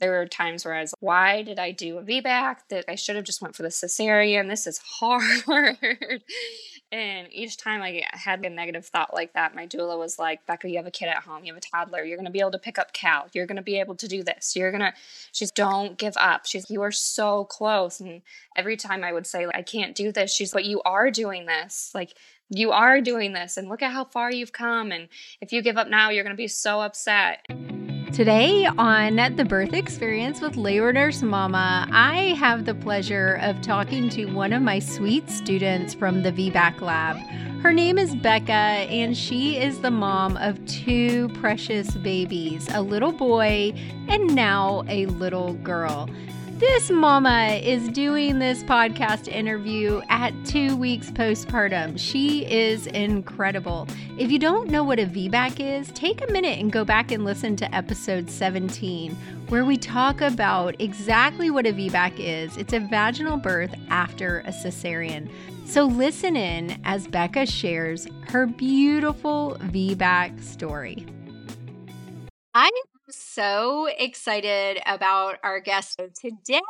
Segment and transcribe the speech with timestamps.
[0.00, 2.56] There were times where I was, why did I do a VBAC?
[2.70, 4.48] That I should have just went for the cesarean.
[4.48, 5.78] This is hard.
[6.92, 10.68] and each time I had a negative thought like that, my doula was like, Becca,
[10.68, 11.44] you have a kid at home.
[11.44, 12.04] You have a toddler.
[12.04, 13.26] You're going to be able to pick up Cal.
[13.32, 14.54] You're going to be able to do this.
[14.54, 14.92] You're going to,
[15.32, 16.46] she's, don't give up.
[16.46, 18.00] She's, you are so close.
[18.00, 18.22] And
[18.56, 21.46] every time I would say, like, I can't do this, she's, but you are doing
[21.46, 21.90] this.
[21.94, 22.14] Like,
[22.50, 23.56] you are doing this.
[23.56, 24.92] And look at how far you've come.
[24.92, 25.08] And
[25.40, 27.44] if you give up now, you're going to be so upset.
[28.12, 34.08] Today on The Birth Experience with Labor Nurse Mama, I have the pleasure of talking
[34.10, 37.16] to one of my sweet students from the VBAC lab.
[37.62, 43.12] Her name is Becca, and she is the mom of two precious babies a little
[43.12, 43.72] boy
[44.08, 46.08] and now a little girl.
[46.58, 51.96] This mama is doing this podcast interview at two weeks postpartum.
[51.96, 53.86] She is incredible.
[54.18, 57.24] If you don't know what a VBAC is, take a minute and go back and
[57.24, 59.14] listen to episode 17,
[59.50, 62.56] where we talk about exactly what a VBAC is.
[62.56, 65.30] It's a vaginal birth after a cesarean.
[65.64, 71.06] So listen in as Becca shares her beautiful VBAC story.
[72.52, 72.68] I
[73.38, 76.60] so excited about our guest today.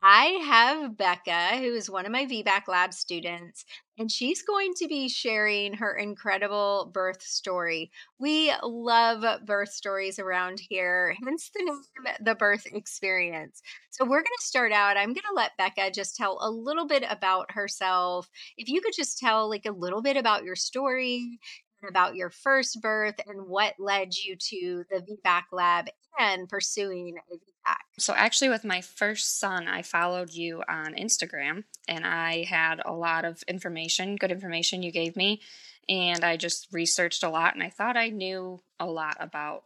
[0.00, 3.64] I have Becca, who is one of my VBAC lab students,
[3.98, 7.90] and she's going to be sharing her incredible birth story.
[8.20, 13.60] We love birth stories around here, hence the name, The Birth Experience.
[13.90, 14.96] So, we're going to start out.
[14.96, 18.30] I'm going to let Becca just tell a little bit about herself.
[18.56, 21.40] If you could just tell, like, a little bit about your story,
[21.86, 27.34] about your first birth and what led you to the VBAC lab and pursuing a
[27.34, 27.76] VBAC.
[27.98, 32.92] So, actually, with my first son, I followed you on Instagram and I had a
[32.92, 35.40] lot of information, good information you gave me.
[35.88, 39.64] And I just researched a lot and I thought I knew a lot about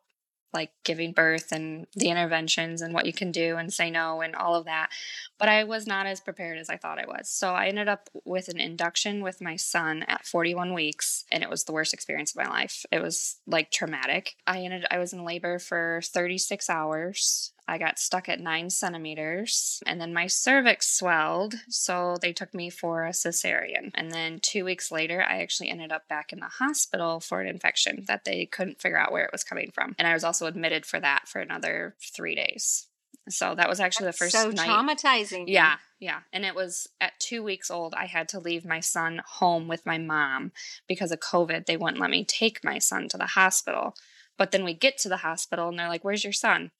[0.53, 4.35] like giving birth and the interventions and what you can do and say no and
[4.35, 4.91] all of that.
[5.39, 7.29] But I was not as prepared as I thought I was.
[7.29, 11.51] So I ended up with an induction with my son at 41 weeks and it
[11.51, 12.85] was the worst experience of my life.
[12.93, 14.37] It was like traumatic.
[14.47, 17.52] I ended I was in labor for 36 hours.
[17.69, 22.71] I got stuck at nine centimeters, and then my cervix swelled, so they took me
[22.71, 23.91] for a cesarean.
[23.95, 27.49] And then two weeks later, I actually ended up back in the hospital for an
[27.49, 29.95] infection that they couldn't figure out where it was coming from.
[29.99, 32.89] And I was also admitted for that for another three days.
[33.29, 34.69] So that was actually That's the first so night.
[34.69, 35.45] traumatizing.
[35.47, 36.21] Yeah, yeah.
[36.33, 39.87] And it was at two weeks old, I had to leave my son home with
[39.87, 40.51] my mom
[40.89, 41.67] because of COVID.
[41.67, 43.95] They wouldn't let me take my son to the hospital.
[44.37, 46.73] But then we get to the hospital and they're like, Where's your son?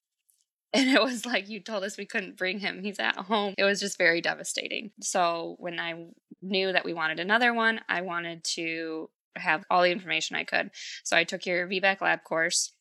[0.75, 2.83] And it was like, You told us we couldn't bring him.
[2.83, 3.55] He's at home.
[3.59, 4.91] It was just very devastating.
[5.01, 6.07] So when I
[6.41, 10.71] knew that we wanted another one, I wanted to have all the information I could.
[11.05, 12.73] So I took your VBAC lab course.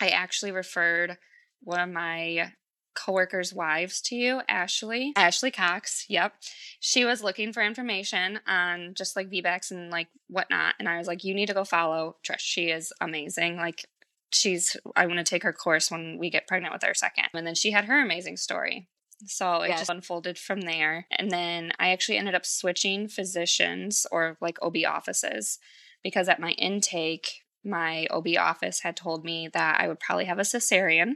[0.00, 1.16] I actually referred
[1.62, 2.52] one of my
[2.94, 5.12] coworkers' wives to you, Ashley.
[5.16, 6.06] Ashley Cox.
[6.08, 6.32] Yep.
[6.80, 10.74] She was looking for information on just like VBACs and like whatnot.
[10.78, 12.38] And I was like, you need to go follow Trish.
[12.38, 13.56] She is amazing.
[13.56, 13.86] Like
[14.34, 17.26] she's I want to take her course when we get pregnant with our second.
[17.34, 18.88] And then she had her amazing story.
[19.26, 19.80] So it Yes.
[19.80, 21.06] just unfolded from there.
[21.10, 25.58] And then I actually ended up switching physicians or like OB offices
[26.02, 30.38] because at my intake, my OB office had told me that I would probably have
[30.38, 31.14] a cesarean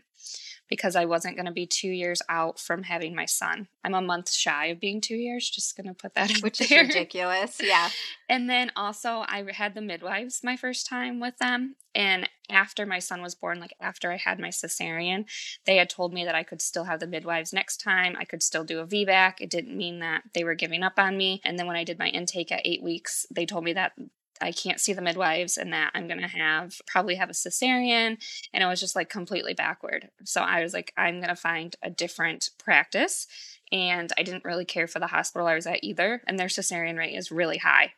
[0.68, 3.68] because I wasn't going to be two years out from having my son.
[3.84, 5.48] I'm a month shy of being two years.
[5.48, 7.58] Just going to put that out Which is ridiculous.
[7.62, 7.90] Yeah.
[8.30, 11.76] And then also, I had the midwives my first time with them.
[11.94, 15.24] And after my son was born, like after I had my cesarean,
[15.64, 18.16] they had told me that I could still have the midwives next time.
[18.18, 19.40] I could still do a VBAC.
[19.40, 21.40] It didn't mean that they were giving up on me.
[21.42, 23.92] And then when I did my intake at eight weeks, they told me that
[24.40, 28.18] I can't see the midwives and that I'm going to have probably have a cesarean.
[28.52, 30.10] And it was just like completely backward.
[30.24, 33.26] So I was like, I'm going to find a different practice.
[33.70, 36.22] And I didn't really care for the hospital I was at either.
[36.26, 37.92] And their cesarean rate is really high.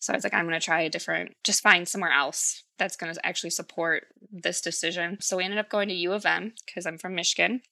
[0.00, 2.96] So I was like, I'm going to try a different, just find somewhere else that's
[2.96, 5.18] going to actually support this decision.
[5.20, 7.62] So we ended up going to U of M because I'm from Michigan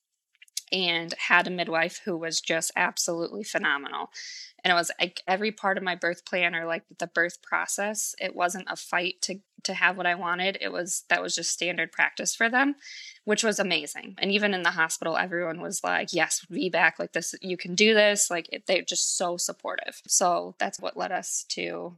[0.73, 4.11] and had a midwife who was just absolutely phenomenal.
[4.65, 8.15] And it was like every part of my birth plan or like the birth process,
[8.21, 10.59] it wasn't a fight to to have what I wanted.
[10.61, 12.77] It was that was just standard practice for them,
[13.25, 14.17] which was amazing.
[14.19, 17.95] And even in the hospital, everyone was like, "Yes, VBAC like this, you can do
[17.95, 20.01] this." Like it, they're just so supportive.
[20.07, 21.97] So that's what led us to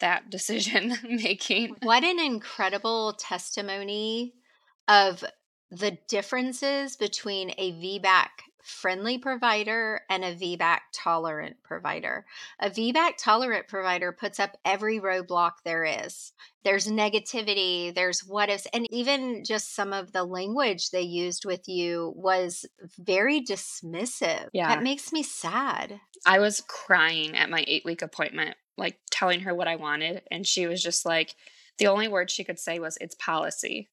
[0.00, 1.76] that decision making.
[1.82, 4.34] What an incredible testimony
[4.88, 5.22] of
[5.70, 8.28] the differences between a VBAC
[8.68, 12.26] friendly provider and a VBAC tolerant provider.
[12.60, 16.32] A VBAC tolerant provider puts up every roadblock there is.
[16.64, 21.66] There's negativity, there's what ifs, and even just some of the language they used with
[21.66, 22.66] you was
[22.98, 24.48] very dismissive.
[24.52, 24.68] Yeah.
[24.68, 26.00] That makes me sad.
[26.26, 30.22] I was crying at my eight week appointment, like telling her what I wanted.
[30.30, 31.34] And she was just like,
[31.78, 33.88] the only word she could say was, it's policy.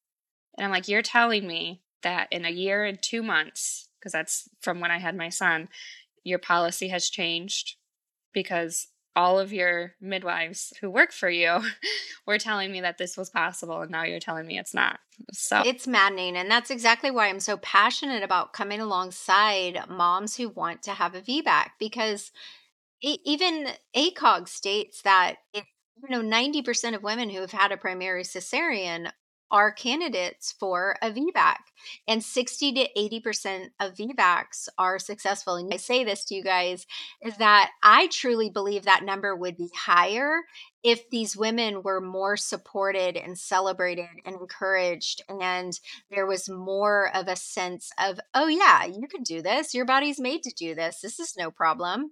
[0.57, 4.47] And I'm like, you're telling me that in a year and two months, because that's
[4.61, 5.69] from when I had my son,
[6.23, 7.75] your policy has changed
[8.33, 11.61] because all of your midwives who work for you
[12.27, 14.99] were telling me that this was possible and now you're telling me it's not.
[15.31, 16.35] So It's maddening.
[16.35, 21.15] And that's exactly why I'm so passionate about coming alongside moms who want to have
[21.15, 22.31] a VBAC because
[23.01, 25.65] e- even ACOG states that if
[26.03, 29.11] you know 90% of women who have had a primary cesarean
[29.51, 31.57] are candidates for a VBAC,
[32.07, 35.55] and 60 to 80% of VBACs are successful.
[35.55, 36.85] And I say this to you guys
[37.21, 40.41] is that I truly believe that number would be higher
[40.83, 45.79] if these women were more supported and celebrated and encouraged, and
[46.11, 49.73] there was more of a sense of, oh, yeah, you can do this.
[49.73, 50.99] Your body's made to do this.
[51.01, 52.11] This is no problem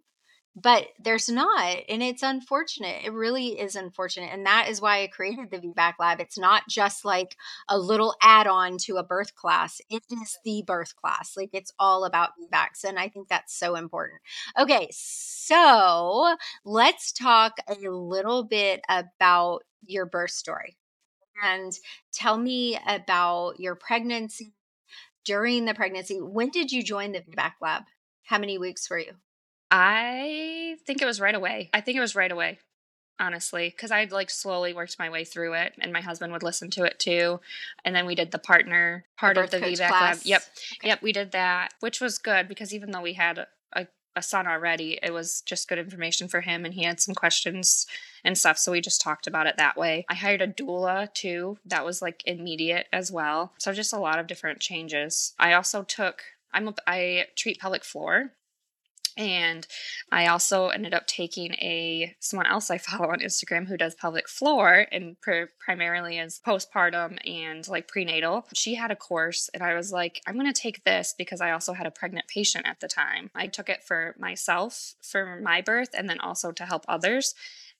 [0.55, 5.07] but there's not and it's unfortunate it really is unfortunate and that is why i
[5.07, 7.35] created the vbac lab it's not just like
[7.69, 12.05] a little add-on to a birth class it is the birth class like it's all
[12.05, 14.19] about vbacs and i think that's so important.
[14.59, 16.35] Okay so
[16.65, 20.77] let's talk a little bit about your birth story
[21.44, 21.73] and
[22.13, 24.53] tell me about your pregnancy
[25.25, 27.83] during the pregnancy when did you join the vbac lab?
[28.23, 29.13] How many weeks were you
[29.75, 31.71] I think it was right away.
[31.73, 32.59] I think it was right away,
[33.19, 36.69] honestly, because I'd like slowly worked my way through it, and my husband would listen
[36.71, 37.39] to it too.
[37.83, 40.17] And then we did the partner part of the birth coach VBAC lab.
[40.23, 40.43] Yep,
[40.77, 40.87] Okay.
[40.89, 44.45] yep, we did that, which was good because even though we had a, a son
[44.45, 47.87] already, it was just good information for him, and he had some questions
[48.23, 48.59] and stuff.
[48.59, 50.05] So we just talked about it that way.
[50.07, 51.57] I hired a doula too.
[51.65, 53.53] That was like immediate as well.
[53.57, 55.33] So just a lot of different changes.
[55.39, 56.21] I also took.
[56.53, 58.33] I'm a, I treat pelvic floor
[59.18, 59.65] and
[60.12, 64.27] I also ended up taking a someone else I follow on Instagram who does pelvic
[64.27, 68.45] floor and pr- primarily is postpartum and like prenatal.
[68.54, 71.51] She had a course, and I was like, I'm going to take this because I
[71.51, 73.30] also had a pregnant patient at the time.
[73.36, 77.36] I took it for myself for my birth, and then also to help others.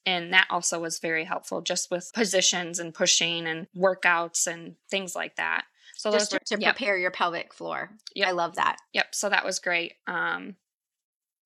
[0.06, 5.15] And that also was very helpful, just with positions and pushing and workouts and things
[5.15, 5.63] like that.
[5.95, 8.27] So just to, were to yep, prepare your pelvic floor Yep.
[8.27, 9.15] i love that Yep.
[9.15, 9.94] So that was great.
[10.07, 10.56] Um,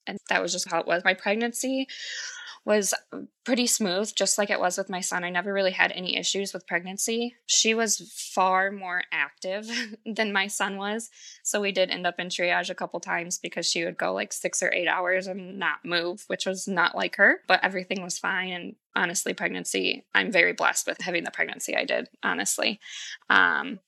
[0.07, 1.03] and that was just how it was.
[1.03, 1.87] My pregnancy
[2.67, 2.93] was
[3.45, 5.23] pretty smooth, just like it was with my son.
[5.23, 7.37] I never really had any issues with pregnancy.
[7.45, 9.69] She was far more active
[10.05, 11.09] than my son was.
[11.43, 14.33] So we did end up in triage a couple times because she would go like
[14.33, 18.19] six or eight hours and not move, which was not like her, but everything was
[18.19, 18.51] fine.
[18.51, 22.81] And honestly, pregnancy, I'm very blessed with having the pregnancy I did, honestly.
[23.29, 23.79] Um,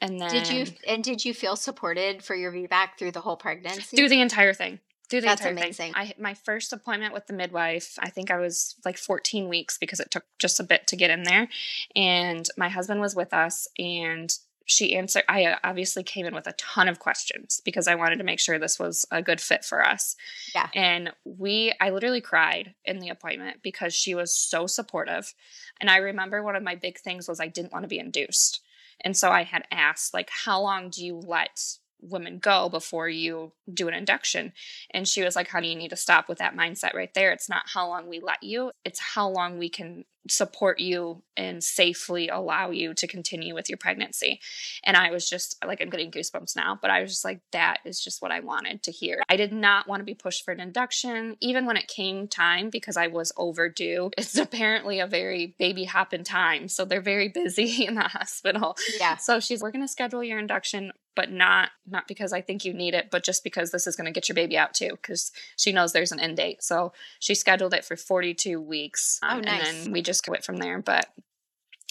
[0.00, 3.36] and then did you and did you feel supported for your VBAC through the whole
[3.36, 3.94] pregnancy?
[3.94, 4.80] through the entire thing
[5.20, 5.92] the That's entire amazing.
[5.92, 5.94] thing.
[5.94, 10.00] I my first appointment with the midwife, I think I was like 14 weeks because
[10.00, 11.48] it took just a bit to get in there.
[11.94, 14.32] And my husband was with us and
[14.66, 18.16] she answered I uh, obviously came in with a ton of questions because I wanted
[18.16, 20.16] to make sure this was a good fit for us.
[20.54, 20.68] Yeah.
[20.74, 25.34] And we I literally cried in the appointment because she was so supportive.
[25.80, 28.60] And I remember one of my big things was I didn't want to be induced.
[29.00, 33.52] And so I had asked like how long do you let women go before you
[33.72, 34.52] do an induction.
[34.90, 37.32] And she was like, honey, you need to stop with that mindset right there.
[37.32, 41.62] It's not how long we let you, it's how long we can support you and
[41.62, 44.40] safely allow you to continue with your pregnancy.
[44.84, 47.78] And I was just like, I'm getting goosebumps now, but I was just like, that
[47.84, 49.22] is just what I wanted to hear.
[49.28, 52.70] I did not want to be pushed for an induction, even when it came time
[52.70, 54.10] because I was overdue.
[54.22, 56.68] It's apparently a very baby hopping time.
[56.68, 58.76] So they're very busy in the hospital.
[59.00, 59.16] yeah.
[59.16, 62.72] So she's, we're going to schedule your induction, but not not because I think you
[62.72, 65.32] need it, but just because this is going to get your baby out too, because
[65.56, 66.62] she knows there's an end date.
[66.62, 69.18] So she scheduled it for 42 weeks.
[69.22, 69.68] Oh, um, nice.
[69.68, 70.80] And then we just quit from there.
[70.80, 71.08] But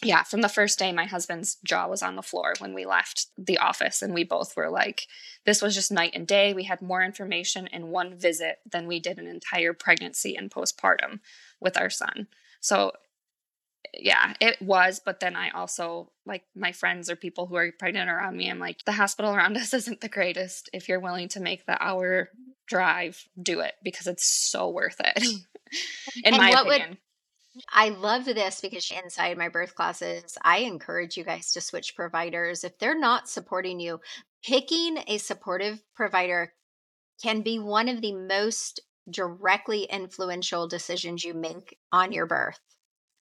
[0.03, 3.27] yeah, from the first day, my husband's jaw was on the floor when we left
[3.37, 5.05] the office, and we both were like,
[5.45, 6.53] this was just night and day.
[6.53, 11.19] We had more information in one visit than we did an entire pregnancy and postpartum
[11.59, 12.27] with our son.
[12.59, 12.93] So
[13.93, 15.01] yeah, it was.
[15.03, 18.59] But then I also, like, my friends or people who are pregnant around me, I'm
[18.59, 20.69] like, the hospital around us isn't the greatest.
[20.73, 22.29] If you're willing to make the hour
[22.67, 25.21] drive, do it because it's so worth it.
[25.23, 25.45] Mm.
[26.23, 26.97] In And my what would- opinion.
[27.69, 32.63] I love this because inside my birth classes, I encourage you guys to switch providers.
[32.63, 33.99] If they're not supporting you,
[34.41, 36.53] picking a supportive provider
[37.21, 38.79] can be one of the most
[39.09, 42.59] directly influential decisions you make on your birth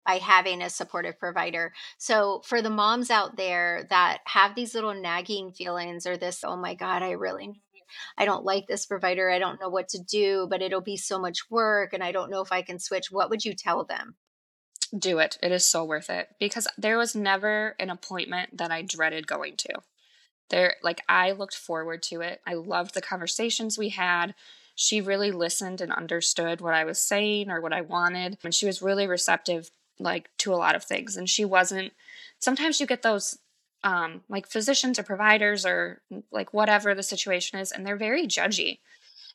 [0.06, 1.72] by having a supportive provider.
[1.98, 6.56] So, for the moms out there that have these little nagging feelings or this, oh
[6.56, 7.60] my God, I really
[8.16, 9.30] I don't like this provider.
[9.30, 12.30] I don't know what to do, but it'll be so much work and I don't
[12.30, 13.10] know if I can switch.
[13.10, 14.16] What would you tell them?
[14.96, 15.38] Do it.
[15.42, 19.56] It is so worth it because there was never an appointment that I dreaded going
[19.58, 19.80] to.
[20.50, 22.40] There like I looked forward to it.
[22.46, 24.34] I loved the conversations we had.
[24.76, 28.38] She really listened and understood what I was saying or what I wanted.
[28.44, 31.92] And she was really receptive like to a lot of things and she wasn't
[32.38, 33.38] sometimes you get those
[33.82, 36.00] um like physicians or providers or
[36.30, 38.78] like whatever the situation is and they're very judgy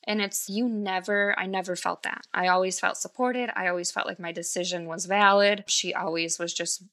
[0.05, 2.25] and it's you never i never felt that.
[2.33, 3.51] I always felt supported.
[3.55, 5.65] I always felt like my decision was valid.
[5.67, 6.83] She always was just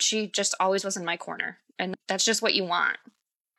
[0.00, 2.96] she just always was in my corner and that's just what you want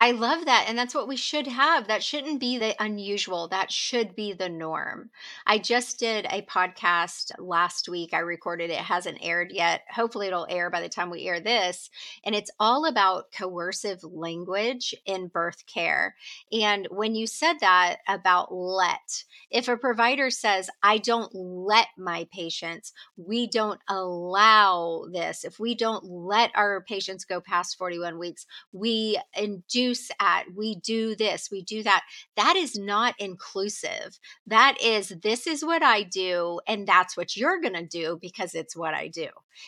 [0.05, 0.65] I love that.
[0.67, 1.87] And that's what we should have.
[1.87, 3.47] That shouldn't be the unusual.
[3.47, 5.09] That should be the norm.
[5.47, 8.13] I just did a podcast last week.
[8.13, 9.81] I recorded it, hasn't aired yet.
[9.89, 11.89] Hopefully, it'll air by the time we air this.
[12.23, 16.15] And it's all about coercive language in birth care.
[16.51, 22.27] And when you said that about let, if a provider says, I don't let my
[22.31, 28.45] patients, we don't allow this, if we don't let our patients go past 41 weeks,
[28.71, 32.03] we induce at, we do this, we do that.
[32.35, 34.19] That is not inclusive.
[34.47, 38.55] That is, this is what I do, and that's what you're going to do because
[38.55, 39.27] it's what I do.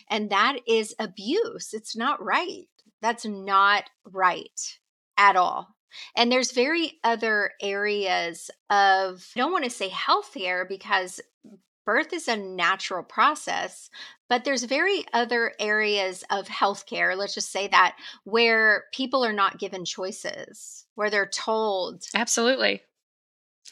[0.09, 1.73] And that is abuse.
[1.73, 2.67] It's not right.
[3.01, 4.77] That's not right
[5.17, 5.75] at all.
[6.15, 11.21] And there's very other areas of, I don't want to say healthcare because
[11.87, 13.89] birth is a natural process,
[14.27, 19.57] but there's very other areas of healthcare, let's just say that, where people are not
[19.57, 22.03] given choices, where they're told.
[22.13, 22.81] Absolutely.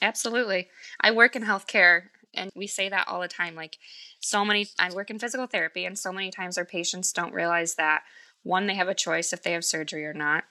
[0.01, 0.69] Absolutely.
[1.01, 2.03] I work in healthcare
[2.33, 3.53] and we say that all the time.
[3.55, 3.77] Like,
[4.21, 7.75] so many, I work in physical therapy, and so many times our patients don't realize
[7.75, 8.03] that
[8.43, 10.43] one, they have a choice if they have surgery or not.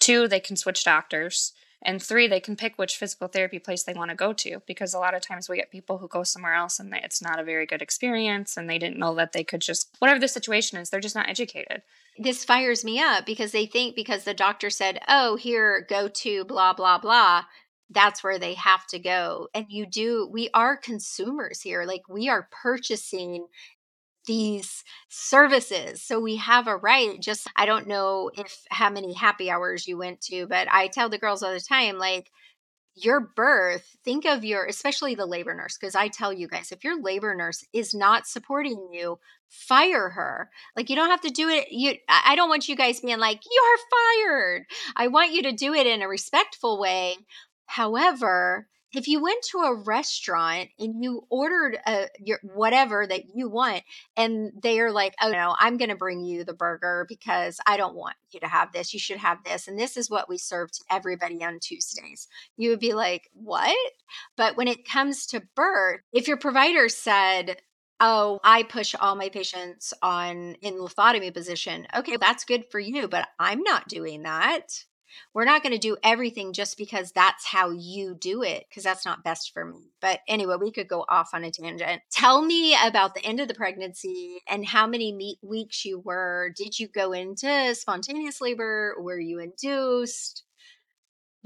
[0.00, 1.52] Two, they can switch doctors.
[1.84, 4.94] And three, they can pick which physical therapy place they want to go to because
[4.94, 7.44] a lot of times we get people who go somewhere else and it's not a
[7.44, 10.90] very good experience and they didn't know that they could just, whatever the situation is,
[10.90, 11.82] they're just not educated.
[12.18, 16.44] This fires me up because they think because the doctor said, oh, here, go to
[16.46, 17.44] blah, blah, blah,
[17.90, 19.48] that's where they have to go.
[19.54, 21.84] And you do, we are consumers here.
[21.84, 23.46] Like we are purchasing
[24.26, 26.02] these services.
[26.02, 27.20] So we have a right.
[27.20, 31.08] Just, I don't know if how many happy hours you went to, but I tell
[31.08, 32.30] the girls all the time, like,
[32.98, 36.82] your birth, think of your, especially the labor nurse, because I tell you guys, if
[36.82, 39.18] your labor nurse is not supporting you,
[39.50, 40.48] fire her.
[40.74, 41.70] Like you don't have to do it.
[41.70, 44.64] You, I don't want you guys being like, you're fired.
[44.96, 47.18] I want you to do it in a respectful way.
[47.66, 53.48] However, if you went to a restaurant and you ordered a your whatever that you
[53.48, 53.82] want
[54.16, 57.96] and they're like oh no i'm going to bring you the burger because i don't
[57.96, 60.70] want you to have this you should have this and this is what we serve
[60.70, 62.28] to everybody on tuesdays.
[62.56, 63.76] You would be like what?
[64.36, 67.56] But when it comes to birth if your provider said
[68.00, 73.08] oh i push all my patients on in lithotomy position okay that's good for you
[73.08, 74.84] but i'm not doing that
[75.34, 79.04] we're not going to do everything just because that's how you do it, because that's
[79.04, 79.92] not best for me.
[80.00, 82.02] But anyway, we could go off on a tangent.
[82.10, 86.52] Tell me about the end of the pregnancy and how many weeks you were.
[86.56, 88.96] Did you go into spontaneous labor?
[88.98, 90.45] Were you induced?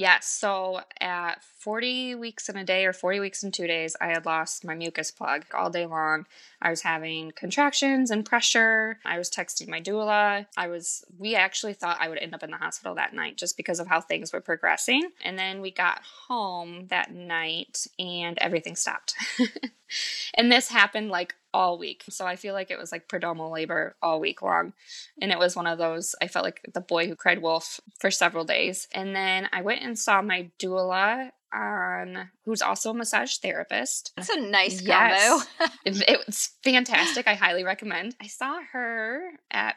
[0.00, 0.26] Yes.
[0.28, 4.25] So at 40 weeks in a day or 40 weeks in two days, I had
[4.25, 6.25] lost my mucus plug all day long.
[6.62, 8.99] I was having contractions and pressure.
[9.04, 10.47] I was texting my doula.
[10.57, 13.59] I was, we actually thought I would end up in the hospital that night just
[13.59, 15.11] because of how things were progressing.
[15.23, 19.14] And then we got home that night and everything stopped.
[20.35, 22.04] and this happened like all week.
[22.09, 24.73] So I feel like it was like prodromal labor all week long.
[25.21, 28.11] And it was one of those, I felt like the boy who cried wolf for
[28.11, 28.88] several days.
[28.92, 34.12] And then I went and saw my doula on who's also a massage therapist.
[34.16, 35.45] That's a nice yes.
[35.59, 35.73] combo.
[35.85, 37.26] it, it was fantastic.
[37.26, 38.14] I highly recommend.
[38.21, 39.76] I saw her at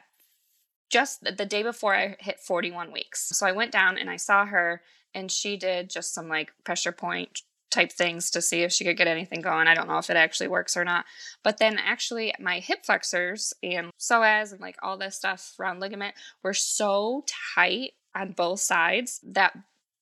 [0.89, 3.30] just the day before I hit 41 weeks.
[3.30, 4.82] So I went down and I saw her
[5.15, 7.42] and she did just some like pressure point
[7.74, 9.68] type things to see if she could get anything going.
[9.68, 11.06] I don't know if it actually works or not.
[11.44, 16.15] But then actually my hip flexors and psoas and like all this stuff around ligament
[16.44, 17.25] were so
[17.56, 19.58] tight on both sides that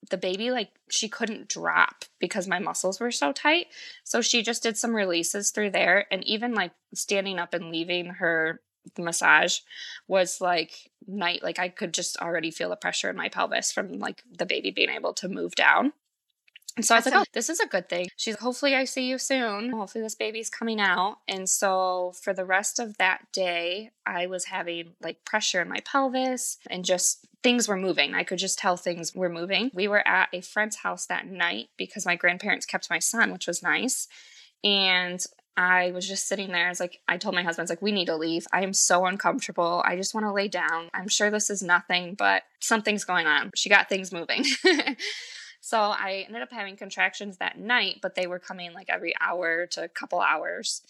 [0.10, 3.68] the baby like she couldn't drop because my muscles were so tight.
[4.04, 8.06] So she just did some releases through there and even like standing up and leaving
[8.06, 8.62] her
[8.96, 9.60] the massage
[10.08, 10.72] was like
[11.08, 14.46] night like I could just already feel the pressure in my pelvis from like the
[14.46, 15.94] baby being able to move down.
[16.76, 18.08] And so I was like, oh, this is a good thing.
[18.16, 19.72] She's hopefully I see you soon.
[19.72, 21.18] Hopefully this baby's coming out.
[21.28, 25.80] And so for the rest of that day, I was having like pressure in my
[25.84, 28.14] pelvis and just things were moving.
[28.14, 29.72] I could just tell things were moving.
[29.74, 33.48] We were at a friend's house that night because my grandparents kept my son, which
[33.48, 34.08] was nice.
[34.64, 35.24] And
[35.58, 36.68] I was just sitting there.
[36.68, 38.48] I was like, I told my husband, I was like, we need to leave.
[38.54, 39.84] I am so uncomfortable.
[39.86, 40.90] I just want to lay down.
[40.94, 43.52] I'm sure this is nothing, but something's going on.
[43.56, 44.46] She got things moving.
[45.62, 49.68] So I ended up having contractions that night, but they were coming like every hour
[49.68, 50.82] to a couple hours.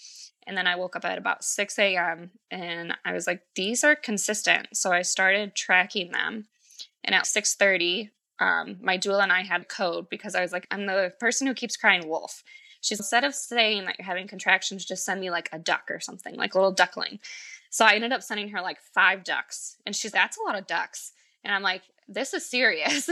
[0.48, 2.32] And then I woke up at about 6 a.m.
[2.50, 4.70] and I was like, these are consistent.
[4.74, 6.48] So I started tracking them.
[7.04, 8.10] And at 6:30,
[8.40, 11.54] um, my doula and I had code because I was like, I'm the person who
[11.54, 12.44] keeps crying wolf.
[12.80, 16.00] She's instead of saying that you're having contractions, just send me like a duck or
[16.00, 17.20] something, like a little duckling.
[17.70, 19.78] So I ended up sending her like five ducks.
[19.86, 21.12] And she's, that's a lot of ducks.
[21.44, 23.10] And I'm like, this is serious.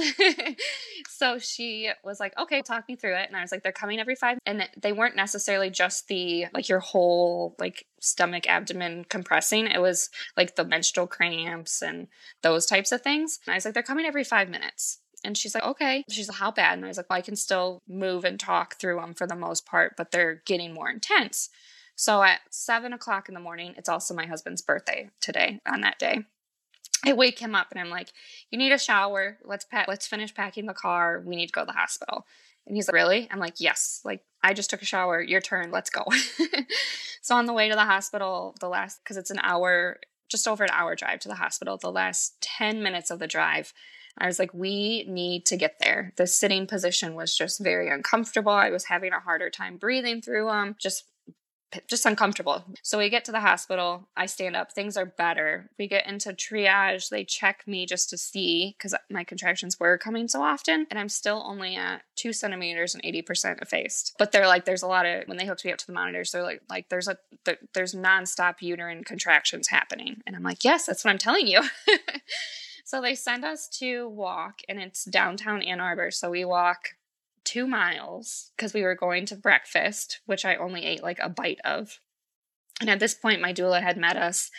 [1.09, 3.27] so she was like, okay, talk me through it.
[3.27, 4.37] And I was like, they're coming every five.
[4.45, 9.67] And they weren't necessarily just the, like your whole like stomach, abdomen compressing.
[9.67, 12.07] It was like the menstrual cramps and
[12.43, 13.39] those types of things.
[13.45, 14.99] And I was like, they're coming every five minutes.
[15.23, 16.03] And she's like, okay.
[16.09, 16.77] She's like, how bad?
[16.77, 19.35] And I was like, well, I can still move and talk through them for the
[19.35, 21.49] most part, but they're getting more intense.
[21.95, 25.99] So at seven o'clock in the morning, it's also my husband's birthday today on that
[25.99, 26.23] day.
[27.05, 28.11] I wake him up and I'm like,
[28.49, 29.37] "You need a shower.
[29.43, 29.87] Let's pack.
[29.87, 31.21] Let's finish packing the car.
[31.25, 32.25] We need to go to the hospital."
[32.65, 34.01] And he's like, "Really?" I'm like, "Yes.
[34.03, 35.21] Like I just took a shower.
[35.21, 35.71] Your turn.
[35.71, 36.05] Let's go."
[37.21, 40.63] so on the way to the hospital, the last because it's an hour, just over
[40.63, 41.77] an hour drive to the hospital.
[41.77, 43.73] The last ten minutes of the drive,
[44.17, 48.51] I was like, "We need to get there." The sitting position was just very uncomfortable.
[48.51, 50.75] I was having a harder time breathing through them.
[50.79, 51.05] Just
[51.87, 52.63] just uncomfortable.
[52.81, 54.07] So we get to the hospital.
[54.17, 54.71] I stand up.
[54.71, 55.69] Things are better.
[55.77, 57.09] We get into triage.
[57.09, 60.87] They check me just to see because my contractions were coming so often.
[60.89, 64.15] And I'm still only at two centimeters and 80% effaced.
[64.17, 66.31] But they're like, there's a lot of, when they hooked me up to the monitors,
[66.31, 67.17] they're like, like there's a,
[67.73, 70.21] there's nonstop uterine contractions happening.
[70.25, 71.61] And I'm like, yes, that's what I'm telling you.
[72.85, 76.11] so they send us to walk and it's downtown Ann Arbor.
[76.11, 76.89] So we walk
[77.49, 81.59] two miles because we were going to breakfast, which I only ate like a bite
[81.65, 81.99] of.
[82.79, 84.51] And at this point, my doula had met us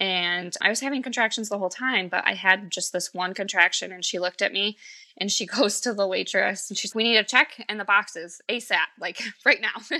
[0.00, 3.92] and I was having contractions the whole time, but I had just this one contraction.
[3.92, 4.76] And she looked at me
[5.16, 8.40] and she goes to the waitress and she's, We need a check in the boxes
[8.48, 9.80] ASAP, like right now.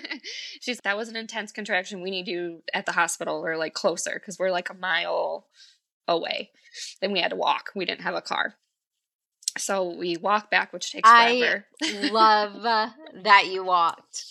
[0.60, 2.02] she's, That was an intense contraction.
[2.02, 5.46] We need you at the hospital or like closer because we're like a mile
[6.08, 6.50] away.
[7.00, 7.70] Then we had to walk.
[7.76, 8.56] We didn't have a car.
[9.58, 11.66] So we walk back, which takes forever.
[11.82, 12.88] I love uh,
[13.22, 14.24] that you walked.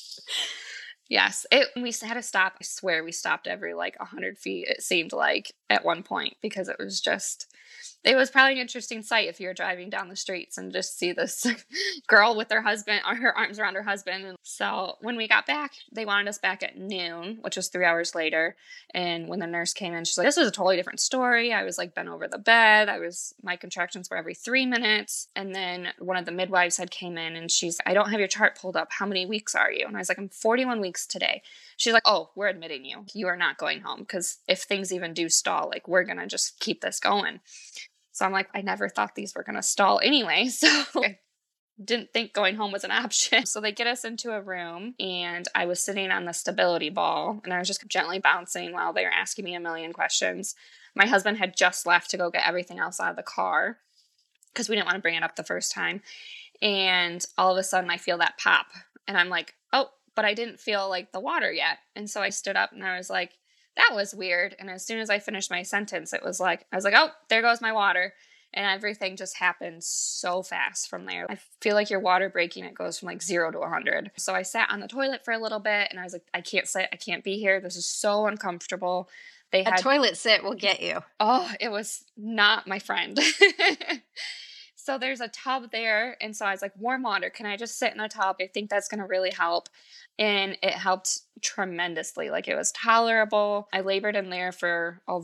[1.10, 1.68] Yes, it.
[1.76, 2.54] We had to stop.
[2.62, 4.68] I swear, we stopped every like hundred feet.
[4.70, 7.54] It seemed like at one point because it was just
[8.04, 11.12] it was probably an interesting sight if you're driving down the streets and just see
[11.12, 11.46] this
[12.08, 14.26] girl with her husband or her arms around her husband.
[14.26, 17.86] And so when we got back, they wanted us back at noon, which was three
[17.86, 18.56] hours later.
[18.94, 21.54] And when the nurse came in, she's like, This is a totally different story.
[21.54, 22.90] I was like bent over the bed.
[22.90, 25.28] I was my contractions were every three minutes.
[25.36, 28.28] And then one of the midwives had came in and she's, I don't have your
[28.28, 28.90] chart pulled up.
[28.92, 29.86] How many weeks are you?
[29.86, 31.44] And I was like, I'm 41 weeks today.
[31.78, 33.06] She's like, Oh, we're admitting you.
[33.14, 36.60] You are not going home because if things even do stall, like we're gonna just
[36.60, 37.42] keep this going.
[38.12, 40.50] So I'm like, I never thought these were going to stall anyway.
[40.92, 41.20] So I
[41.84, 43.46] didn't think going home was an option.
[43.48, 47.42] So they get us into a room and I was sitting on the stability ball
[47.44, 50.56] and I was just gently bouncing while they were asking me a million questions.
[50.96, 53.78] My husband had just left to go get everything else out of the car
[54.54, 56.02] because we didn't want to bring it up the first time.
[56.62, 58.68] And all of a sudden I feel that pop
[59.08, 61.80] and I'm like, oh, but I didn't feel like the water yet.
[61.96, 63.32] And so I stood up and I was like,
[63.82, 64.56] that was weird.
[64.60, 67.10] And as soon as I finished my sentence, it was like, I was like, oh,
[67.30, 68.14] there goes my water.
[68.54, 71.26] And everything just happened so fast from there.
[71.30, 74.12] I feel like your water breaking, it goes from like zero to 100.
[74.18, 76.42] So I sat on the toilet for a little bit and I was like, I
[76.42, 77.62] can't sit, I can't be here.
[77.62, 79.10] This is so uncomfortable.
[79.54, 81.00] They had, a toilet sit will get you.
[81.20, 83.20] Oh, it was not my friend.
[84.84, 86.18] So there's a tub there.
[86.22, 87.30] And so I was like, warm water.
[87.30, 88.38] Can I just sit in a tub?
[88.42, 89.70] I think that's going to really help.
[90.20, 92.30] And it helped tremendously.
[92.30, 93.68] Like it was tolerable.
[93.74, 95.20] I labored in there for a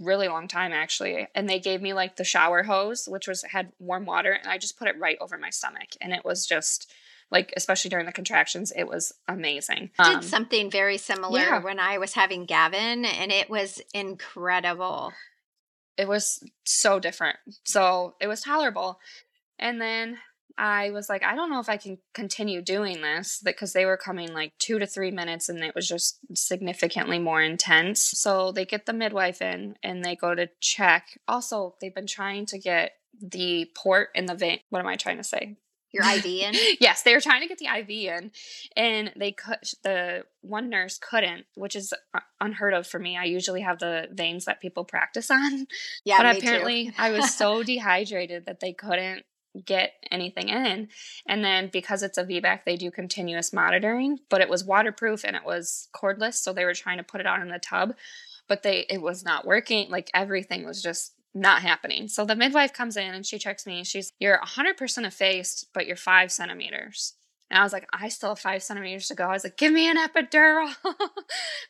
[0.00, 1.26] really long time actually.
[1.34, 4.32] And they gave me like the shower hose, which was had warm water.
[4.32, 5.90] And I just put it right over my stomach.
[6.00, 6.92] And it was just
[7.30, 11.58] like especially during the contractions it was amazing I did um, something very similar yeah.
[11.62, 15.12] when i was having gavin and it was incredible
[15.98, 17.36] it was so different.
[17.64, 19.00] So it was tolerable.
[19.58, 20.18] And then
[20.58, 23.96] I was like, I don't know if I can continue doing this because they were
[23.96, 28.02] coming like two to three minutes and it was just significantly more intense.
[28.02, 31.18] So they get the midwife in and they go to check.
[31.28, 34.58] Also, they've been trying to get the port in the vein.
[34.70, 35.56] What am I trying to say?
[35.90, 36.54] your IV in?
[36.80, 38.30] yes, they were trying to get the IV in,
[38.76, 39.56] and they could.
[39.82, 41.92] The one nurse couldn't, which is
[42.40, 43.16] unheard of for me.
[43.16, 45.66] I usually have the veins that people practice on.
[46.04, 49.24] Yeah, but apparently I was so dehydrated that they couldn't
[49.64, 50.88] get anything in.
[51.26, 55.36] And then because it's a VBAC, they do continuous monitoring, but it was waterproof and
[55.36, 57.94] it was cordless, so they were trying to put it out in the tub,
[58.48, 59.90] but they it was not working.
[59.90, 62.08] Like everything was just not happening.
[62.08, 63.84] So the midwife comes in and she checks me.
[63.84, 67.14] She's, You're 100% effaced, but you're five centimeters.
[67.50, 69.24] And I was like, I still have five centimeters to go.
[69.24, 70.74] I was like, Give me an epidural.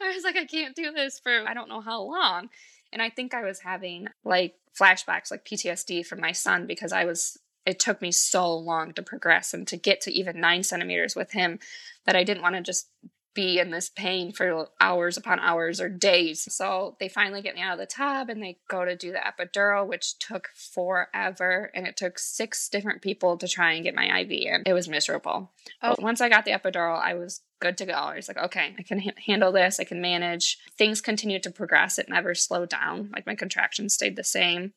[0.01, 2.49] I was like, I can't do this for I don't know how long.
[2.93, 7.05] And I think I was having like flashbacks, like PTSD from my son because I
[7.05, 11.15] was, it took me so long to progress and to get to even nine centimeters
[11.15, 11.59] with him
[12.07, 12.89] that I didn't want to just
[13.35, 16.49] be in this pain for hours upon hours or days.
[16.53, 19.19] So they finally get me out of the tub and they go to do the
[19.19, 21.71] epidural, which took forever.
[21.75, 24.63] And it took six different people to try and get my IV in.
[24.65, 25.53] It was miserable.
[25.83, 25.91] Oh.
[25.91, 27.93] But once I got the epidural, I was good to go.
[27.93, 29.79] I was like, okay, I can ha- handle this.
[29.79, 30.57] I can manage.
[30.79, 31.99] Things continued to progress.
[31.99, 33.11] It never slowed down.
[33.13, 34.73] Like my contractions stayed the same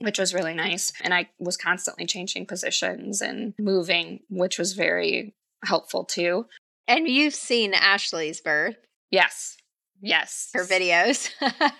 [0.00, 0.92] which was really nice.
[1.02, 5.34] And I was constantly changing positions and moving, which was very
[5.64, 6.46] helpful too.
[6.88, 8.76] And you've seen Ashley's birth.
[9.10, 9.56] Yes.
[10.02, 10.50] Yes.
[10.54, 11.30] Her videos.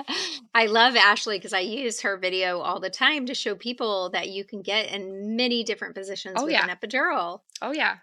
[0.54, 4.28] I love Ashley because I use her video all the time to show people that
[4.28, 6.68] you can get in many different positions oh, with yeah.
[6.68, 7.40] an epidural.
[7.62, 7.96] Oh, yeah.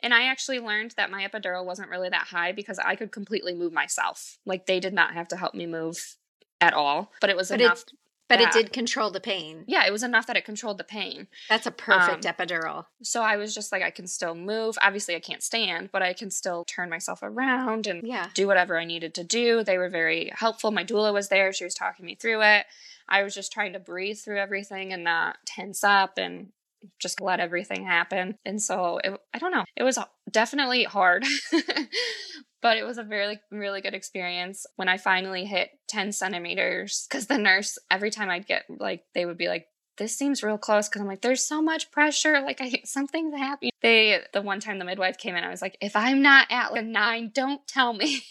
[0.00, 3.54] And I actually learned that my epidural wasn't really that high because I could completely
[3.54, 4.38] move myself.
[4.46, 6.16] Like they did not have to help me move
[6.60, 7.84] at all, but it was but enough
[8.28, 9.64] but it did control the pain.
[9.66, 11.28] Yeah, it was enough that it controlled the pain.
[11.48, 12.86] That's a perfect um, epidural.
[13.02, 14.76] So I was just like, I can still move.
[14.82, 18.28] Obviously, I can't stand, but I can still turn myself around and yeah.
[18.34, 19.64] do whatever I needed to do.
[19.64, 20.70] They were very helpful.
[20.70, 21.52] My doula was there.
[21.52, 22.66] She was talking me through it.
[23.08, 26.52] I was just trying to breathe through everything and not tense up and
[26.98, 28.38] just let everything happen.
[28.44, 29.98] And so it, I don't know, it was
[30.30, 31.24] definitely hard,
[32.60, 37.06] but it was a really, really good experience when I finally hit 10 centimeters.
[37.08, 39.66] Because the nurse, every time I'd get like, they would be like,
[39.98, 42.40] this seems real close because I'm like, there's so much pressure.
[42.48, 43.72] Like, I something's happening.
[43.82, 46.72] They, the one time the midwife came in, I was like, if I'm not at
[46.72, 48.22] like a nine, don't tell me.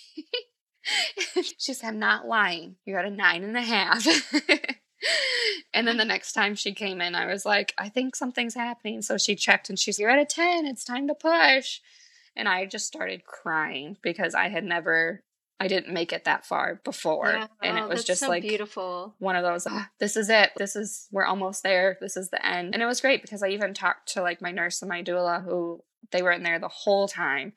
[1.60, 2.78] she said, I'm not lying.
[2.86, 4.08] You're at a nine and a half.
[5.74, 9.04] and then the next time she came in, I was like, I think something's happening.
[9.04, 10.66] So she checked and she's, You're at a 10.
[10.66, 11.80] It's time to push.
[12.38, 15.23] And I just started crying because I had never,
[15.60, 17.32] I didn't make it that far before.
[17.32, 17.47] Yeah.
[17.62, 19.15] And it oh, was just so like beautiful.
[19.19, 20.52] One of those, oh, this is it.
[20.56, 21.97] This is, we're almost there.
[22.00, 22.73] This is the end.
[22.73, 25.43] And it was great because I even talked to like my nurse and my doula
[25.43, 27.54] who they were in there the whole time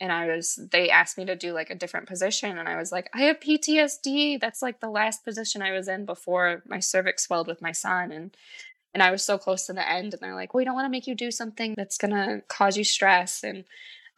[0.00, 2.90] and i was they asked me to do like a different position and i was
[2.92, 7.24] like i have ptsd that's like the last position i was in before my cervix
[7.24, 8.36] swelled with my son and
[8.94, 10.90] and i was so close to the end and they're like we don't want to
[10.90, 13.64] make you do something that's gonna cause you stress and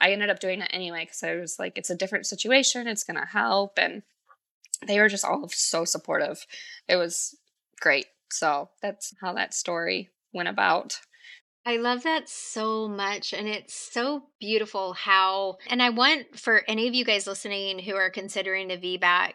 [0.05, 3.05] i ended up doing it anyway because i was like it's a different situation it's
[3.05, 4.03] gonna help and
[4.87, 6.47] they were just all so supportive
[6.89, 7.37] it was
[7.81, 11.01] great so that's how that story went about
[11.67, 13.33] I love that so much.
[13.33, 17.95] And it's so beautiful how, and I want for any of you guys listening who
[17.95, 19.33] are considering a VBAC,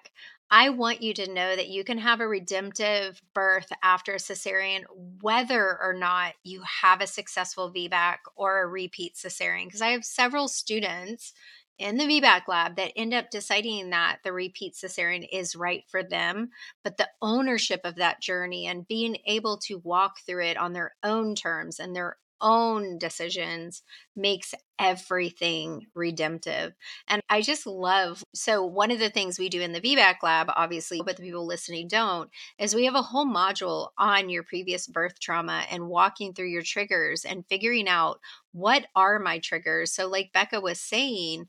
[0.52, 4.84] I want you to know that you can have a redemptive birth after a cesarean,
[5.22, 9.66] whether or not you have a successful VBAC or a repeat cesarean.
[9.66, 11.34] Because I have several students
[11.78, 16.04] in the VBAC lab that end up deciding that the repeat cesarean is right for
[16.04, 16.50] them,
[16.84, 20.96] but the ownership of that journey and being able to walk through it on their
[21.04, 23.84] own terms and their own decisions
[24.15, 26.73] makes everything redemptive.
[27.08, 30.47] And I just love so one of the things we do in the VBAC lab,
[30.56, 34.88] obviously, but the people listening don't, is we have a whole module on your previous
[34.88, 38.19] birth trauma and walking through your triggers and figuring out
[38.52, 39.91] what are my triggers.
[39.93, 41.45] So, like Becca was saying,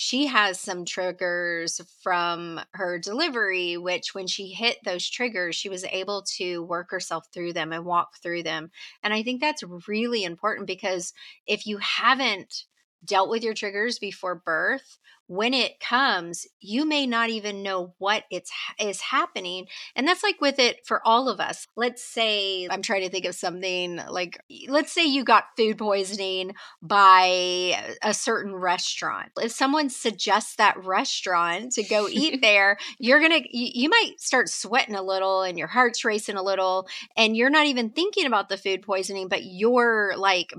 [0.00, 5.82] she has some triggers from her delivery, which when she hit those triggers, she was
[5.86, 8.70] able to work herself through them and walk through them.
[9.02, 11.12] And I think that's really important because
[11.48, 12.64] if you haven't
[13.04, 18.24] dealt with your triggers before birth when it comes you may not even know what
[18.30, 21.66] it's is happening and that's like with it for all of us.
[21.76, 26.54] Let's say i'm trying to think of something like let's say you got food poisoning
[26.82, 29.30] by a certain restaurant.
[29.36, 34.48] If someone suggests that restaurant to go eat there you're gonna you, you might start
[34.48, 38.48] sweating a little and your heart's racing a little and you're not even thinking about
[38.48, 40.54] the food poisoning but you're like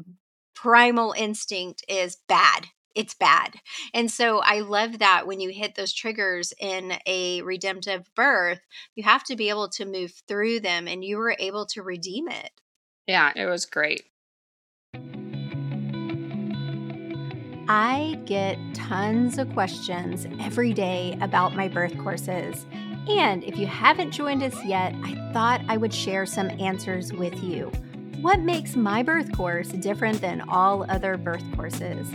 [0.62, 3.54] primal instinct is bad it's bad.
[3.94, 8.60] And so I love that when you hit those triggers in a redemptive birth,
[8.96, 12.28] you have to be able to move through them and you were able to redeem
[12.28, 12.52] it.
[13.08, 14.04] Yeah, it was great.
[17.70, 22.66] I get tons of questions every day about my birth courses.
[23.08, 27.42] And if you haven't joined us yet, I thought I would share some answers with
[27.44, 27.72] you.
[28.22, 32.06] What makes my birth course different than all other birth courses?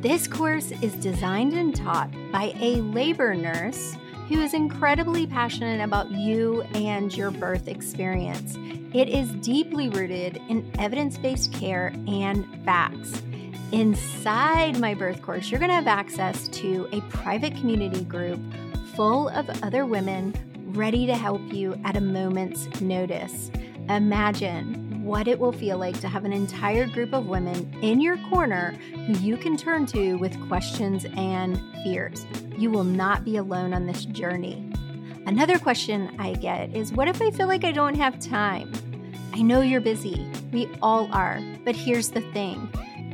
[0.00, 3.98] This course is designed and taught by a labor nurse
[4.30, 8.56] who is incredibly passionate about you and your birth experience.
[8.94, 13.22] It is deeply rooted in evidence based care and facts.
[13.72, 18.40] Inside my birth course, you're going to have access to a private community group
[18.94, 20.34] full of other women
[20.72, 23.50] ready to help you at a moment's notice.
[23.90, 28.16] Imagine what it will feel like to have an entire group of women in your
[28.28, 32.24] corner who you can turn to with questions and fears.
[32.56, 34.70] You will not be alone on this journey.
[35.26, 38.70] Another question I get is What if I feel like I don't have time?
[39.34, 40.30] I know you're busy.
[40.52, 41.42] We all are.
[41.64, 42.70] But here's the thing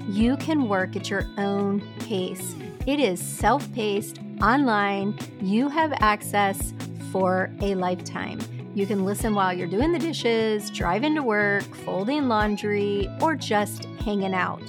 [0.06, 2.54] you can work at your own pace.
[2.86, 5.18] It is self paced, online.
[5.40, 6.74] You have access
[7.10, 8.38] for a lifetime.
[8.76, 13.86] You can listen while you're doing the dishes, driving to work, folding laundry, or just
[14.04, 14.60] hanging out.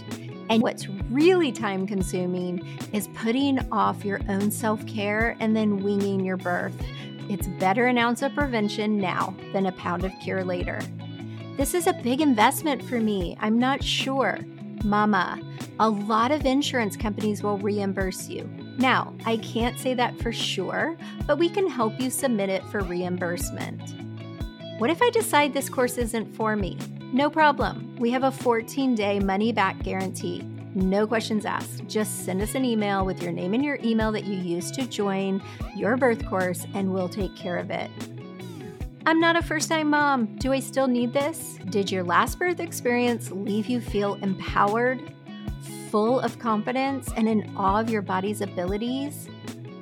[0.50, 6.24] And what's really time consuming is putting off your own self care and then winging
[6.24, 6.82] your birth.
[7.30, 10.80] It's better an ounce of prevention now than a pound of cure later.
[11.58, 13.36] This is a big investment for me.
[13.42, 14.40] I'm not sure.
[14.86, 15.42] Mama,
[15.82, 18.50] a lot of insurance companies will reimburse you.
[18.78, 22.80] Now, I can't say that for sure, but we can help you submit it for
[22.82, 23.97] reimbursement.
[24.78, 26.78] What if I decide this course isn't for me?
[27.12, 27.96] No problem.
[27.98, 30.44] We have a 14 day money back guarantee.
[30.76, 31.88] No questions asked.
[31.88, 34.86] Just send us an email with your name and your email that you used to
[34.86, 35.42] join
[35.76, 37.90] your birth course, and we'll take care of it.
[39.08, 40.36] I'm not a first time mom.
[40.36, 41.58] Do I still need this?
[41.72, 45.02] Did your last birth experience leave you feel empowered,
[45.90, 49.28] full of confidence, and in awe of your body's abilities?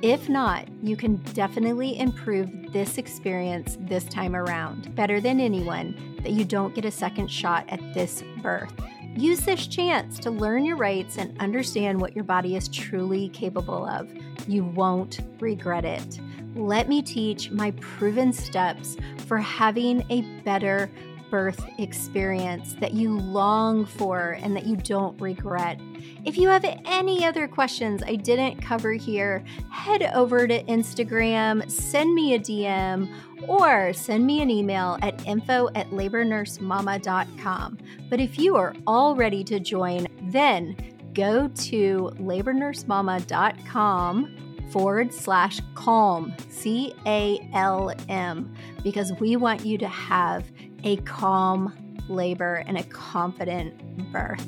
[0.02, 6.32] If not, you can definitely improve this experience this time around better than anyone that
[6.32, 8.72] you don't get a second shot at this birth.
[9.16, 13.86] Use this chance to learn your rights and understand what your body is truly capable
[13.86, 14.12] of.
[14.46, 16.20] You won't regret it
[16.56, 20.90] let me teach my proven steps for having a better
[21.30, 25.80] birth experience that you long for and that you don't regret.
[26.24, 32.14] If you have any other questions I didn't cover here, head over to Instagram, send
[32.14, 33.12] me a DM,
[33.46, 37.78] or send me an email at info at labornursemama.com.
[38.08, 40.74] But if you are all ready to join, then
[41.14, 44.36] go to labornursemama.com
[44.70, 50.44] forward slash calm, C A L M, because we want you to have
[50.86, 51.72] a calm
[52.08, 53.74] labor and a confident
[54.12, 54.46] birth.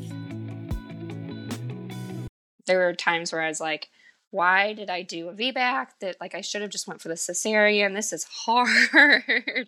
[2.64, 3.88] There were times where I was like,
[4.31, 5.87] why did I do a VBAC?
[6.01, 7.94] That like I should have just went for the cesarean.
[7.94, 9.24] This is hard.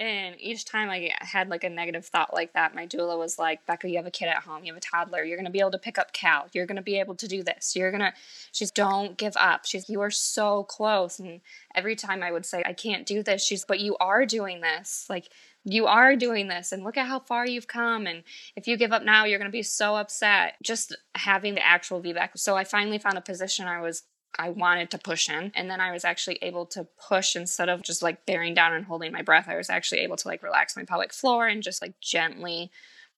[0.00, 3.66] and each time I had like a negative thought like that, my doula was like,
[3.66, 5.72] Becca, you have a kid at home, you have a toddler, you're gonna be able
[5.72, 8.14] to pick up Cal, you're gonna be able to do this, you're gonna
[8.52, 9.66] she's don't give up.
[9.66, 11.18] She's you are so close.
[11.18, 11.40] And
[11.74, 15.06] every time I would say, I can't do this, she's but you are doing this.
[15.10, 15.30] Like
[15.64, 18.22] you are doing this and look at how far you've come and
[18.56, 22.00] if you give up now you're going to be so upset just having the actual
[22.00, 24.02] VBAC so i finally found a position i was
[24.38, 27.82] i wanted to push in and then i was actually able to push instead of
[27.82, 30.76] just like bearing down and holding my breath i was actually able to like relax
[30.76, 32.70] my pelvic floor and just like gently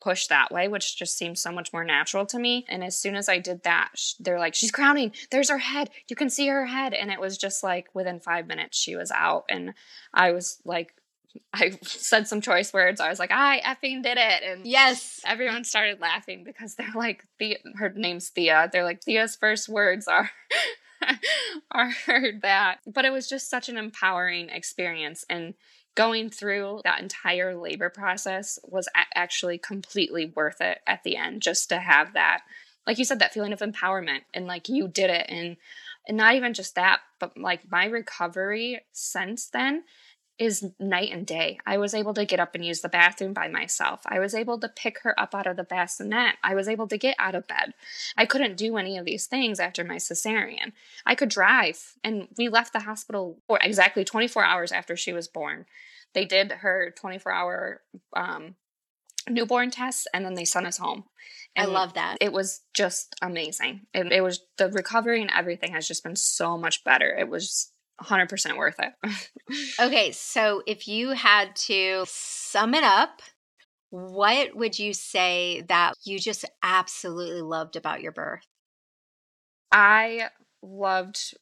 [0.03, 2.67] push that way, which just seems so much more natural to me.
[2.69, 5.13] And as soon as I did that, they're like, she's crowning.
[5.31, 5.91] There's her head.
[6.09, 6.93] You can see her head.
[6.93, 9.45] And it was just like within five minutes, she was out.
[9.49, 9.75] And
[10.13, 10.95] I was like
[11.53, 13.01] I said some choice words.
[13.01, 14.43] I was like, I effing did it.
[14.43, 18.71] And yes, everyone started laughing because they're like, Thea, her name's Thea.
[18.73, 20.31] They're like, Thea's first words are,
[21.71, 22.79] are heard that.
[22.87, 25.25] But it was just such an empowering experience.
[25.29, 25.55] And
[25.95, 31.43] going through that entire labor process was a- actually completely worth it at the end
[31.43, 32.43] just to have that,
[32.87, 35.27] like you said, that feeling of empowerment and like you did it.
[35.29, 35.57] And,
[36.09, 39.85] and not even just that, but like my recovery since then
[40.39, 41.59] is night and day.
[41.67, 44.01] I was able to get up and use the bathroom by myself.
[44.07, 46.37] I was able to pick her up out of the bassinet.
[46.43, 47.75] I was able to get out of bed.
[48.17, 50.73] I couldn't do any of these things after my cesarean.
[51.05, 55.29] I could drive, and we left the hospital for exactly 24 hours after she was
[55.29, 55.67] born.
[56.15, 57.81] They did her 24 hour
[58.15, 58.57] um,
[59.29, 61.05] newborn tests, and then they sent us home.
[61.55, 62.19] And I love that.
[62.21, 63.83] It was just amazing.
[63.93, 67.15] It, it was the recovery and everything has just been so much better.
[67.15, 69.75] It was 100% worth it.
[69.81, 73.23] okay, so if you had to sum it up,
[73.91, 78.47] what would you say that you just absolutely loved about your birth?
[79.71, 80.29] I
[80.63, 81.35] loved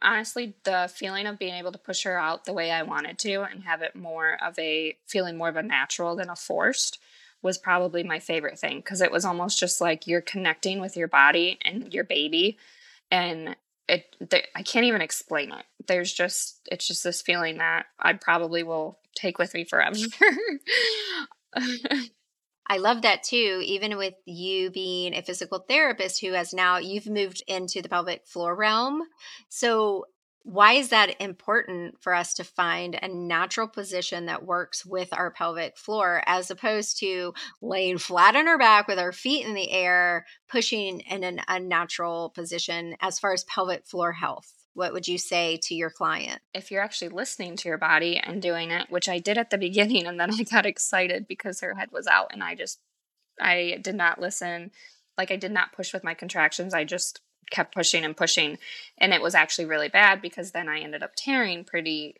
[0.00, 3.42] honestly the feeling of being able to push her out the way I wanted to
[3.42, 6.98] and have it more of a feeling more of a natural than a forced
[7.42, 11.08] was probably my favorite thing because it was almost just like you're connecting with your
[11.08, 12.56] body and your baby
[13.10, 13.56] and
[13.88, 14.16] it
[14.54, 15.64] I can't even explain it.
[15.86, 19.96] There's just it's just this feeling that I probably will take with me forever.
[22.66, 27.06] I love that too, even with you being a physical therapist who has now you've
[27.06, 29.02] moved into the pelvic floor realm.
[29.50, 30.06] So
[30.44, 35.30] why is that important for us to find a natural position that works with our
[35.30, 39.70] pelvic floor as opposed to laying flat on our back with our feet in the
[39.70, 44.52] air, pushing in an unnatural position as far as pelvic floor health?
[44.74, 46.42] What would you say to your client?
[46.52, 49.58] If you're actually listening to your body and doing it, which I did at the
[49.66, 52.80] beginning, and then I got excited because her head was out and I just,
[53.40, 54.72] I did not listen.
[55.16, 56.74] Like I did not push with my contractions.
[56.74, 58.58] I just kept pushing and pushing.
[58.98, 62.16] And it was actually really bad because then I ended up tearing pretty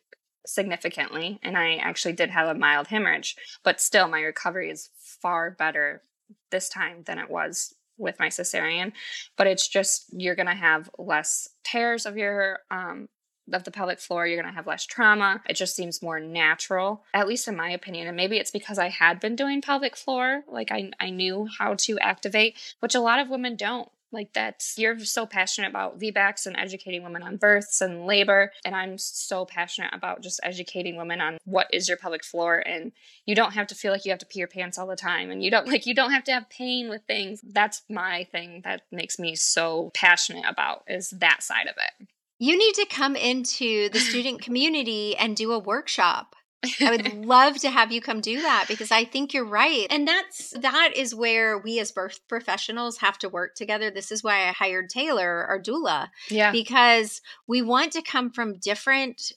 [0.47, 1.39] significantly.
[1.43, 3.37] And I actually did have a mild hemorrhage.
[3.63, 6.03] But still, my recovery is far better
[6.51, 8.93] this time than it was with my cesarean.
[9.37, 13.09] But it's just, you're going to have less tears of your, um,
[13.53, 15.43] of the pelvic floor, you're going to have less trauma.
[15.49, 18.07] It just seems more natural, at least in my opinion.
[18.07, 21.75] And maybe it's because I had been doing pelvic floor, like I, I knew how
[21.75, 23.89] to activate, which a lot of women don't.
[24.15, 28.75] Like that's you're so passionate about VBACs and educating women on births and labor, and
[28.75, 32.93] I'm so passionate about just educating women on what is your pelvic floor, and
[33.27, 35.31] you don't have to feel like you have to pee your pants all the time,
[35.31, 37.41] and you don't like you don't have to have pain with things.
[37.43, 42.09] That's my thing that makes me so passionate about is that side of it.
[42.39, 46.35] You need to come into the student community and do a workshop
[46.81, 49.87] I would love to have you come do that because I think you're right.
[49.91, 53.91] And that's that is where we as birth professionals have to work together.
[53.91, 56.09] This is why I hired Taylor, our doula.
[56.31, 56.53] Yeah.
[56.53, 59.33] Because we want to come from different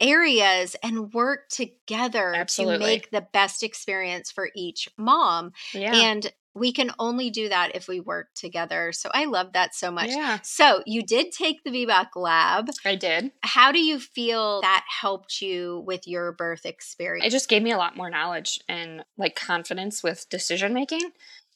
[0.00, 2.78] areas and work together Absolutely.
[2.78, 5.52] to make the best experience for each mom.
[5.72, 5.94] Yeah.
[5.94, 8.92] And we can only do that if we work together.
[8.92, 10.10] So I love that so much.
[10.10, 10.38] Yeah.
[10.42, 12.68] So you did take the VBAC lab.
[12.84, 13.32] I did.
[13.42, 17.26] How do you feel that helped you with your birth experience?
[17.26, 21.10] It just gave me a lot more knowledge and like confidence with decision making.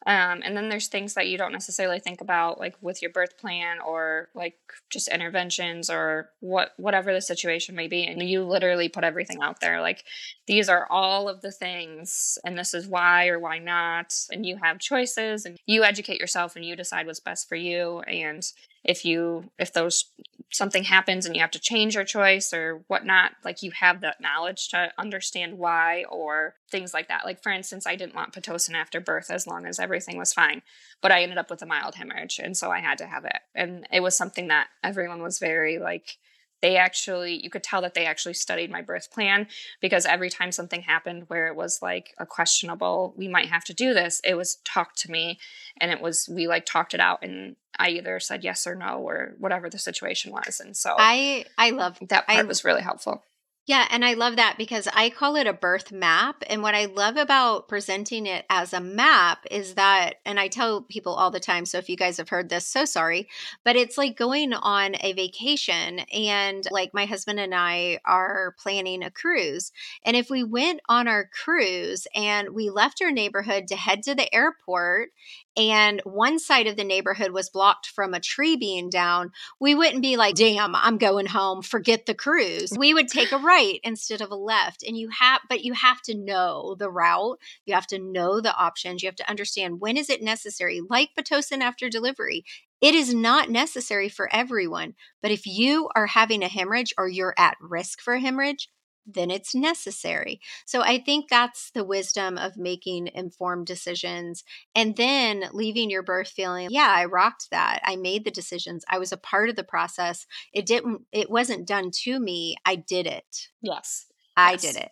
[0.05, 3.39] Um, and then there's things that you don't necessarily think about, like with your birth
[3.39, 4.57] plan or like
[4.91, 8.05] just interventions or what whatever the situation may be.
[8.05, 9.81] And you literally put everything out there.
[9.81, 10.05] Like
[10.47, 14.15] these are all of the things, and this is why or why not.
[14.31, 18.01] And you have choices, and you educate yourself, and you decide what's best for you.
[18.01, 18.43] And
[18.87, 20.07] if you if those
[20.53, 24.21] something happens and you have to change your choice or whatnot, like you have that
[24.21, 27.25] knowledge to understand why or things like that.
[27.25, 30.63] Like for instance, I didn't want pitocin after birth as long as everything was fine,
[31.03, 33.39] but I ended up with a mild hemorrhage, and so I had to have it.
[33.55, 36.17] And it was something that everyone was very like
[36.63, 39.47] they actually you could tell that they actually studied my birth plan
[39.81, 43.75] because every time something happened where it was like a questionable we might have to
[43.75, 45.39] do this it was talked to me
[45.81, 48.99] and it was we like talked it out and i either said yes or no
[48.99, 52.83] or whatever the situation was and so i i love that part I, was really
[52.83, 53.23] helpful
[53.67, 56.45] yeah, and I love that because I call it a birth map.
[56.49, 60.83] And what I love about presenting it as a map is that, and I tell
[60.83, 63.29] people all the time, so if you guys have heard this, so sorry,
[63.65, 65.99] but it's like going on a vacation.
[66.15, 69.73] And like my husband and I are planning a cruise.
[70.05, 74.15] And if we went on our cruise and we left our neighborhood to head to
[74.15, 75.11] the airport
[75.57, 80.03] and one side of the neighborhood was blocked from a tree being down, we wouldn't
[80.03, 82.73] be like, damn, I'm going home, forget the cruise.
[82.77, 84.83] We would take a right instead of a left.
[84.87, 88.55] And you have, but you have to know the route, you have to know the
[88.55, 92.45] options, you have to understand when is it necessary, like Pitocin after delivery.
[92.83, 97.35] It is not necessary for everyone, but if you are having a hemorrhage or you're
[97.39, 98.69] at risk for a hemorrhage,
[99.07, 100.41] then it's necessary.
[100.65, 106.29] So I think that's the wisdom of making informed decisions and then leaving your birth
[106.29, 107.81] feeling, yeah, I rocked that.
[107.85, 108.85] I made the decisions.
[108.89, 110.27] I was a part of the process.
[110.53, 112.57] It didn't it wasn't done to me.
[112.65, 113.49] I did it.
[113.63, 114.07] Yes.
[114.37, 114.63] I yes.
[114.63, 114.91] did it.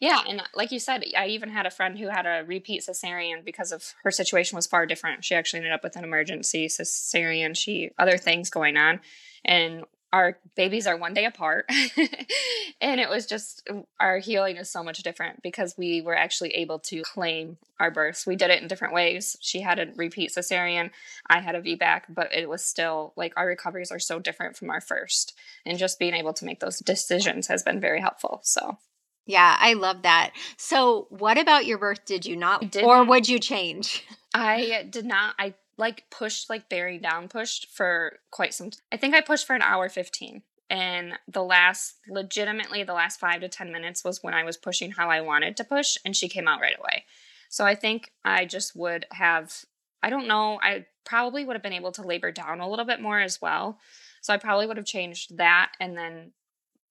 [0.00, 2.82] Yeah, and uh, like you said, I even had a friend who had a repeat
[2.82, 5.24] cesarean because of her situation was far different.
[5.24, 7.56] She actually ended up with an emergency cesarean.
[7.56, 9.00] She other things going on,
[9.44, 9.84] and
[10.14, 11.68] our babies are one day apart
[12.80, 16.78] and it was just our healing is so much different because we were actually able
[16.78, 20.90] to claim our births we did it in different ways she had a repeat cesarean
[21.26, 24.70] i had a vbac but it was still like our recoveries are so different from
[24.70, 25.36] our first
[25.66, 28.78] and just being able to make those decisions has been very helpful so
[29.26, 30.32] yeah, I love that.
[30.58, 34.04] So, what about your birth did you not, or would you change?
[34.34, 35.34] I did not.
[35.38, 39.54] I like pushed like bearing down pushed for quite some I think I pushed for
[39.54, 44.34] an hour 15 and the last legitimately the last 5 to 10 minutes was when
[44.34, 47.04] I was pushing how I wanted to push and she came out right away.
[47.48, 49.64] So I think I just would have
[50.02, 53.00] I don't know, I probably would have been able to labor down a little bit
[53.00, 53.78] more as well.
[54.20, 56.32] So I probably would have changed that and then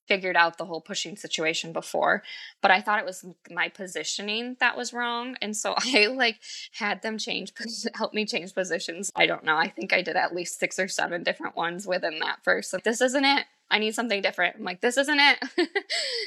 [0.08, 2.24] figured out the whole pushing situation before
[2.62, 6.40] but i thought it was my positioning that was wrong and so i like
[6.74, 7.54] had them change
[7.96, 9.12] help me change positions.
[9.16, 12.20] I don't know i think i did at least six or seven different ones within
[12.20, 13.46] that first like this isn't it.
[13.72, 14.58] I need something different.
[14.58, 15.40] I'm like this isn't it.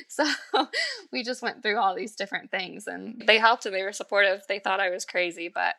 [0.09, 0.25] So
[1.13, 4.43] we just went through all these different things and they helped and they were supportive.
[4.49, 5.75] They thought i was crazy but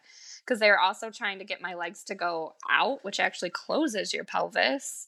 [0.47, 4.23] because they're also trying to get my legs to go out which actually closes your
[4.23, 5.07] pelvis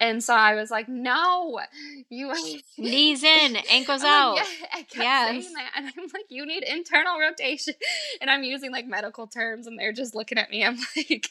[0.00, 1.60] and so I was like, no,
[2.08, 2.32] you
[2.78, 4.36] knees in, ankles out.
[4.36, 5.28] Like, yeah, I kept yes.
[5.28, 5.70] saying that.
[5.76, 7.74] And I'm like, you need internal rotation.
[8.20, 10.64] And I'm using like medical terms and they're just looking at me.
[10.64, 11.26] I'm like,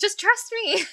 [0.00, 0.84] just trust me.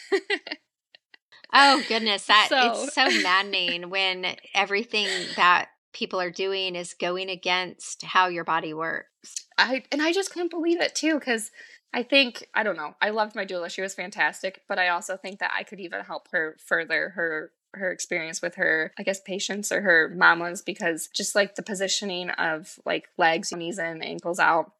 [1.54, 2.26] oh goodness.
[2.28, 2.84] That so.
[2.84, 8.74] it's so maddening when everything that people are doing is going against how your body
[8.74, 9.48] works.
[9.58, 11.52] I and I just couldn't believe it too, because
[11.96, 12.94] I think I don't know.
[13.02, 14.62] I loved my doula; she was fantastic.
[14.68, 18.56] But I also think that I could even help her further her her experience with
[18.56, 23.52] her, I guess, patients or her mamas because just like the positioning of like legs,
[23.54, 24.74] knees in, ankles out,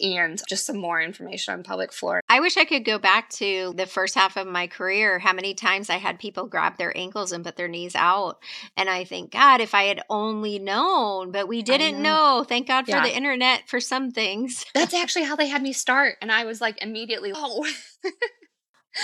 [0.00, 2.20] and just some more information on pelvic floor.
[2.28, 5.54] I wish I could go back to the first half of my career, how many
[5.54, 8.38] times I had people grab their ankles and put their knees out.
[8.76, 12.38] And I think, God, if I had only known, but we didn't know.
[12.38, 12.44] know.
[12.44, 13.02] Thank God yeah.
[13.02, 14.64] for the internet for some things.
[14.74, 16.16] That's actually how they had me start.
[16.20, 17.66] And I was like, immediately, oh.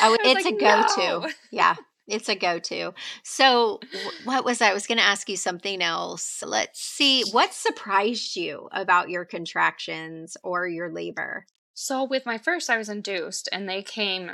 [0.02, 1.26] oh, it's like, a go to.
[1.26, 1.32] No.
[1.50, 1.76] Yeah.
[2.12, 2.92] It's a go to.
[3.22, 3.80] So,
[4.24, 4.68] what was I?
[4.68, 6.42] I was going to ask you something else.
[6.46, 7.24] Let's see.
[7.32, 11.46] What surprised you about your contractions or your labor?
[11.72, 14.32] So, with my first, I was induced and they came.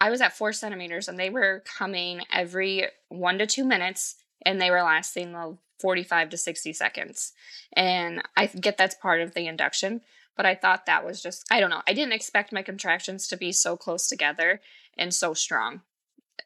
[0.00, 4.60] I was at four centimeters and they were coming every one to two minutes and
[4.60, 7.32] they were lasting the 45 to 60 seconds.
[7.74, 10.00] And I get that's part of the induction,
[10.36, 11.82] but I thought that was just, I don't know.
[11.86, 14.60] I didn't expect my contractions to be so close together
[14.98, 15.82] and so strong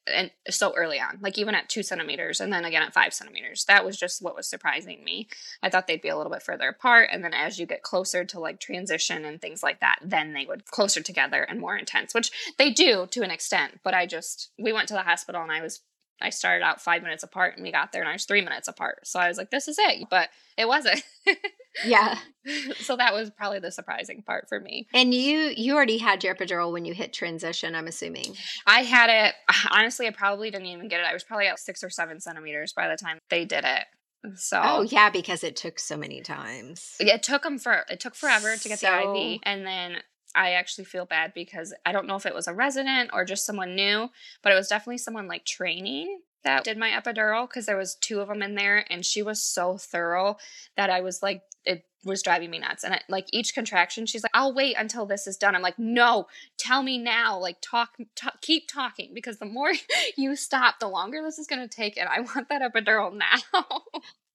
[0.06, 3.64] and so early on, like even at two centimeters and then again at five centimeters.
[3.64, 5.28] That was just what was surprising me.
[5.62, 7.08] I thought they'd be a little bit further apart.
[7.10, 10.44] And then as you get closer to like transition and things like that, then they
[10.44, 13.80] would closer together and more intense, which they do to an extent.
[13.82, 15.80] But I just, we went to the hospital and I was
[16.20, 18.68] I started out five minutes apart and we got there and I was three minutes
[18.68, 19.06] apart.
[19.06, 20.08] So I was like, this is it.
[20.08, 21.02] But it wasn't.
[21.84, 22.18] yeah.
[22.76, 24.86] So that was probably the surprising part for me.
[24.92, 28.36] And you you already had your epidural when you hit transition, I'm assuming.
[28.66, 29.34] I had it
[29.70, 31.06] honestly, I probably didn't even get it.
[31.06, 33.84] I was probably at six or seven centimeters by the time they did it.
[34.36, 36.96] So Oh yeah, because it took so many times.
[37.00, 38.90] It took them for it took forever to get so...
[38.90, 39.40] the IV.
[39.44, 39.96] And then
[40.34, 43.46] I actually feel bad because I don't know if it was a resident or just
[43.46, 44.10] someone new,
[44.42, 48.20] but it was definitely someone like training that did my epidural because there was two
[48.20, 50.36] of them in there and she was so thorough
[50.76, 54.22] that I was like it was driving me nuts and I, like each contraction she's
[54.22, 55.54] like I'll wait until this is done.
[55.56, 56.26] I'm like no,
[56.58, 57.38] tell me now.
[57.38, 59.72] Like talk, talk keep talking because the more
[60.16, 63.12] you stop the longer this is going to take and I want that epidural
[63.52, 63.82] now.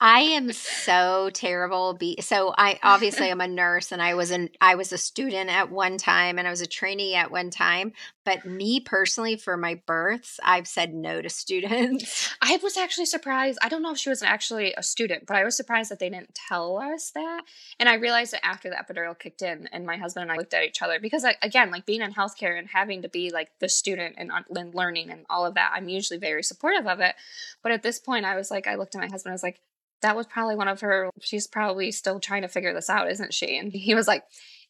[0.02, 1.93] I am so terrible.
[1.93, 5.50] Be so I obviously I'm a nurse and I was an I was a student
[5.50, 7.91] at one time and I was a trainee at one time.
[8.24, 12.30] But me personally, for my births, I've said no to students.
[12.41, 13.58] I was actually surprised.
[13.62, 16.10] I don't know if she was actually a student, but I was surprised that they
[16.10, 17.41] didn't tell us that.
[17.80, 20.54] And I realized it after the epidural kicked in, and my husband and I looked
[20.54, 23.50] at each other because, I, again, like being in healthcare and having to be like
[23.60, 27.16] the student and, and learning and all of that, I'm usually very supportive of it.
[27.64, 29.60] But at this point, I was like, I looked at my husband, I was like,
[30.02, 33.34] that was probably one of her she's probably still trying to figure this out isn't
[33.34, 33.58] she?
[33.58, 34.24] And he was like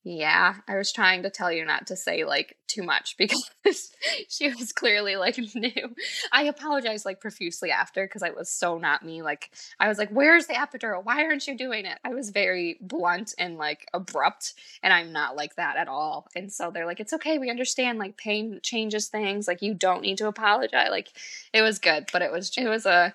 [0.04, 3.92] yeah i was trying to tell you not to say like too much because
[4.30, 5.96] she was clearly like new.
[6.32, 10.10] I apologized like profusely after because i was so not me like i was like
[10.10, 11.04] where's the epidural?
[11.04, 12.00] Why aren't you doing it?
[12.04, 14.54] I was very blunt and like abrupt
[14.84, 16.28] and i'm not like that at all.
[16.36, 20.02] And so they're like it's okay we understand like pain changes things like you don't
[20.02, 20.90] need to apologize.
[20.92, 21.10] Like
[21.54, 23.14] it was good but it was it was a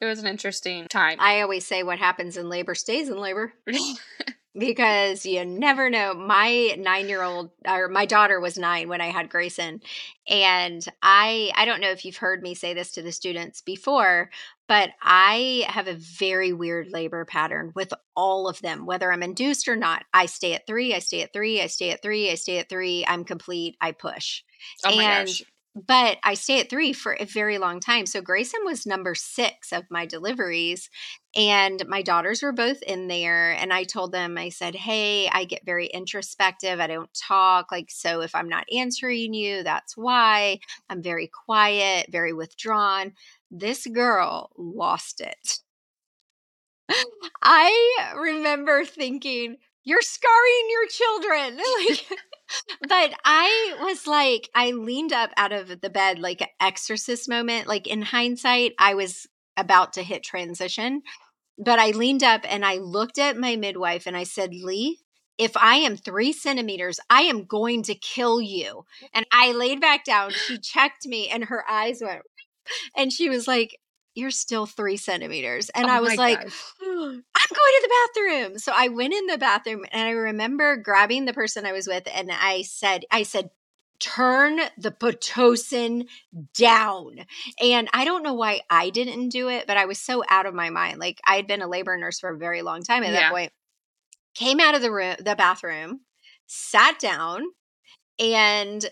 [0.00, 1.18] it was an interesting time.
[1.20, 3.52] I always say what happens in labor stays in labor.
[4.58, 6.14] because you never know.
[6.14, 9.80] My nine year old or my daughter was nine when I had Grayson.
[10.28, 14.30] And I I don't know if you've heard me say this to the students before,
[14.66, 19.68] but I have a very weird labor pattern with all of them, whether I'm induced
[19.68, 20.04] or not.
[20.12, 22.68] I stay at three, I stay at three, I stay at three, I stay at
[22.68, 24.42] three, I'm complete, I push.
[24.84, 25.28] Oh and
[25.86, 28.06] but I stay at three for a very long time.
[28.06, 30.90] So Grayson was number six of my deliveries.
[31.36, 33.52] And my daughters were both in there.
[33.52, 36.80] And I told them, I said, Hey, I get very introspective.
[36.80, 37.70] I don't talk.
[37.70, 40.58] Like, so if I'm not answering you, that's why.
[40.88, 43.12] I'm very quiet, very withdrawn.
[43.50, 45.60] This girl lost it.
[47.42, 49.56] I remember thinking,
[49.88, 51.56] you're scarring your children.
[51.88, 52.06] like,
[52.88, 57.66] but I was like, I leaned up out of the bed like an exorcist moment.
[57.66, 59.26] Like in hindsight, I was
[59.56, 61.00] about to hit transition,
[61.56, 64.98] but I leaned up and I looked at my midwife and I said, Lee,
[65.38, 68.84] if I am three centimeters, I am going to kill you.
[69.14, 70.32] And I laid back down.
[70.32, 72.22] She checked me and her eyes went,
[72.94, 73.78] and she was like,
[74.18, 75.70] you're still three centimeters.
[75.70, 76.48] And oh I was like, I'm
[76.88, 78.58] going to the bathroom.
[78.58, 82.08] So I went in the bathroom and I remember grabbing the person I was with
[82.12, 83.50] and I said, I said,
[84.00, 86.06] turn the Pitocin
[86.54, 87.24] down.
[87.60, 90.54] And I don't know why I didn't do it, but I was so out of
[90.54, 90.98] my mind.
[90.98, 93.20] Like I had been a labor nurse for a very long time at yeah.
[93.20, 93.52] that point.
[94.34, 96.00] Came out of the room, the bathroom,
[96.46, 97.42] sat down,
[98.20, 98.88] and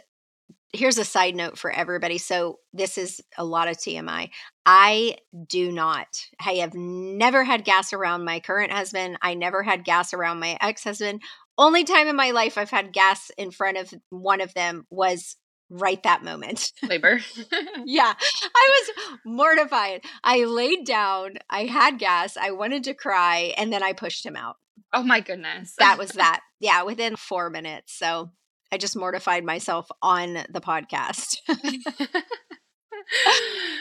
[0.76, 2.18] here's a side note for everybody.
[2.18, 4.30] So this is a lot of TMI.
[4.64, 5.16] I
[5.48, 6.06] do not.
[6.44, 9.18] I have never had gas around my current husband.
[9.22, 11.22] I never had gas around my ex-husband.
[11.58, 15.36] Only time in my life I've had gas in front of one of them was
[15.70, 16.72] right that moment.
[16.82, 17.18] Labor.
[17.84, 18.12] yeah.
[18.54, 20.02] I was mortified.
[20.22, 24.36] I laid down, I had gas, I wanted to cry, and then I pushed him
[24.36, 24.56] out.
[24.92, 25.74] Oh my goodness.
[25.78, 26.40] that was that.
[26.60, 27.96] Yeah, within four minutes.
[27.98, 28.30] So
[28.72, 31.38] I just mortified myself on the podcast.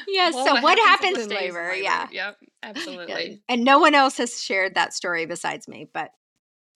[0.07, 0.29] yeah.
[0.31, 1.35] Well, so what, what happens, labor?
[1.35, 1.75] labor?
[1.75, 2.07] Yeah.
[2.11, 2.37] Yep.
[2.63, 3.29] Absolutely.
[3.29, 3.37] Yeah.
[3.49, 5.89] And no one else has shared that story besides me.
[5.91, 6.11] But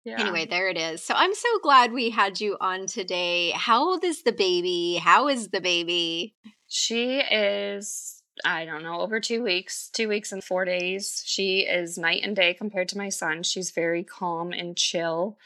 [0.05, 0.19] yeah.
[0.19, 1.03] anyway, there it is.
[1.03, 3.51] So I'm so glad we had you on today.
[3.51, 4.95] How old is the baby?
[5.01, 6.35] How is the baby?
[6.67, 11.23] She is I don't know, over two weeks, two weeks and four days.
[11.25, 13.43] She is night and day compared to my son.
[13.43, 15.37] She's very calm and chill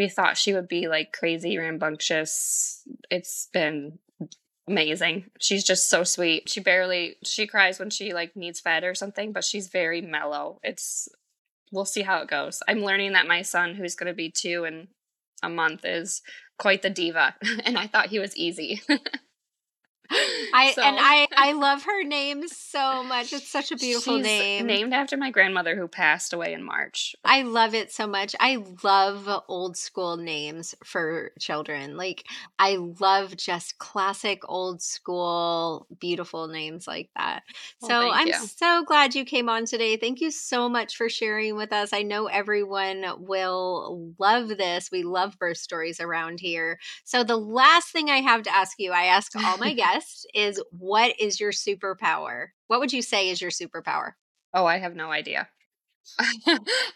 [0.00, 2.82] we thought she would be like crazy rambunctious.
[3.10, 3.98] It's been
[4.66, 5.26] amazing.
[5.38, 6.48] She's just so sweet.
[6.48, 10.58] She barely she cries when she like needs fed or something, but she's very mellow.
[10.62, 11.10] It's
[11.70, 12.62] we'll see how it goes.
[12.66, 14.88] I'm learning that my son who's going to be 2 in
[15.42, 16.22] a month is
[16.58, 17.34] quite the diva
[17.64, 18.80] and I thought he was easy.
[20.52, 20.82] I so.
[20.82, 23.32] and I I love her name so much.
[23.32, 24.66] It's such a beautiful She's name.
[24.66, 27.14] Named after my grandmother who passed away in March.
[27.24, 28.34] I love it so much.
[28.40, 31.96] I love old school names for children.
[31.96, 32.24] Like
[32.58, 37.42] I love just classic old school beautiful names like that.
[37.80, 38.34] Well, so I'm you.
[38.34, 39.96] so glad you came on today.
[39.96, 41.92] Thank you so much for sharing with us.
[41.92, 44.90] I know everyone will love this.
[44.90, 46.80] We love birth stories around here.
[47.04, 49.99] So the last thing I have to ask you, I ask all my guests
[50.34, 52.48] is what is your superpower?
[52.66, 54.12] What would you say is your superpower?
[54.52, 55.48] Oh, I have no idea.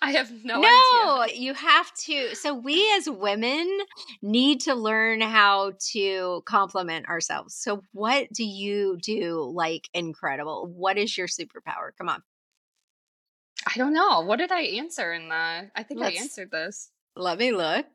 [0.02, 1.40] I have no, no idea.
[1.40, 2.34] you have to.
[2.34, 3.78] So we as women
[4.22, 7.54] need to learn how to compliment ourselves.
[7.54, 10.66] So what do you do like incredible?
[10.74, 11.90] What is your superpower?
[11.96, 12.22] Come on.
[13.66, 14.20] I don't know.
[14.20, 16.90] What did I answer in the I think Let's, I answered this.
[17.16, 17.86] Let me look.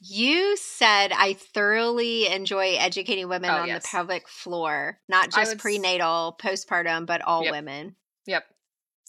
[0.00, 3.82] You said I thoroughly enjoy educating women oh, on yes.
[3.82, 7.52] the pelvic floor, not just prenatal, postpartum, but all yep.
[7.52, 7.96] women.
[8.26, 8.44] Yep.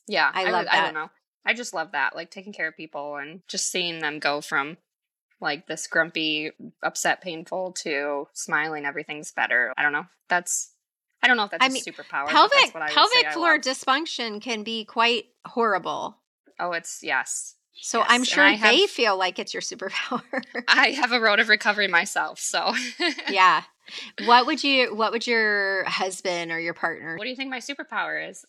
[0.07, 0.31] Yeah.
[0.33, 0.73] I, I love that.
[0.73, 1.09] I don't know.
[1.45, 2.15] I just love that.
[2.15, 4.77] Like taking care of people and just seeing them go from
[5.39, 6.51] like this grumpy,
[6.81, 9.73] upset, painful to smiling, everything's better.
[9.77, 10.07] I don't know.
[10.29, 10.71] That's
[11.21, 12.27] I don't know if that's I a mean, superpower.
[12.27, 16.17] Pelvic pelvic floor dysfunction can be quite horrible.
[16.59, 17.55] Oh, it's yes.
[17.81, 20.21] So yes, I'm sure have, they feel like it's your superpower.
[20.67, 22.73] I have a road of recovery myself, so
[23.29, 23.63] yeah.
[24.25, 27.59] What would you what would your husband or your partner What do you think my
[27.59, 28.45] superpower is?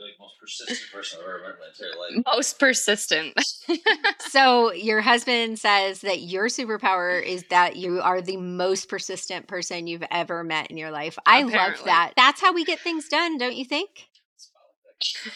[0.00, 2.24] like most persistent person I've ever met in my entire life.
[2.34, 3.38] Most persistent.
[4.30, 9.86] so your husband says that your superpower is that you are the most persistent person
[9.86, 11.18] you've ever met in your life.
[11.26, 11.78] I Apparently.
[11.78, 12.12] love that.
[12.16, 14.09] That's how we get things done, don't you think?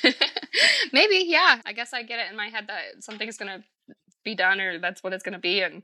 [0.93, 1.61] Maybe, yeah.
[1.67, 3.65] I guess I get it in my head that something's gonna
[4.25, 5.83] be done or that's what it's gonna be and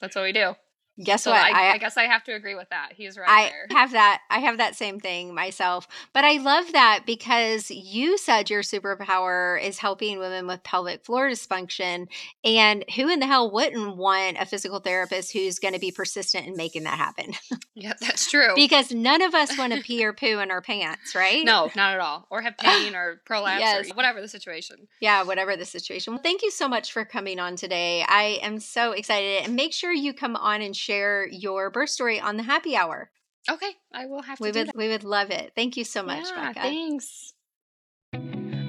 [0.00, 0.54] that's what we do.
[1.02, 1.40] Guess so what?
[1.40, 2.92] I, I, I, guess I have to agree with that.
[2.94, 3.78] He's right I there.
[3.78, 4.22] have that.
[4.30, 5.86] I have that same thing myself.
[6.14, 11.28] But I love that because you said your superpower is helping women with pelvic floor
[11.28, 12.08] dysfunction.
[12.44, 16.46] And who in the hell wouldn't want a physical therapist who's going to be persistent
[16.46, 17.34] in making that happen?
[17.74, 18.54] yeah, that's true.
[18.54, 21.44] because none of us want to pee or poo in our pants, right?
[21.44, 22.26] No, not at all.
[22.30, 23.90] Or have pain or prolapse yes.
[23.90, 24.88] or whatever the situation.
[25.00, 26.14] Yeah, whatever the situation.
[26.14, 28.02] Well, thank you so much for coming on today.
[28.08, 29.44] I am so excited.
[29.44, 33.10] And make sure you come on and share your birth story on the happy hour.
[33.50, 34.44] Okay, I will have to.
[34.44, 35.52] We would we would love it.
[35.54, 36.60] Thank you so much, yeah, Becca.
[36.60, 37.32] Thanks.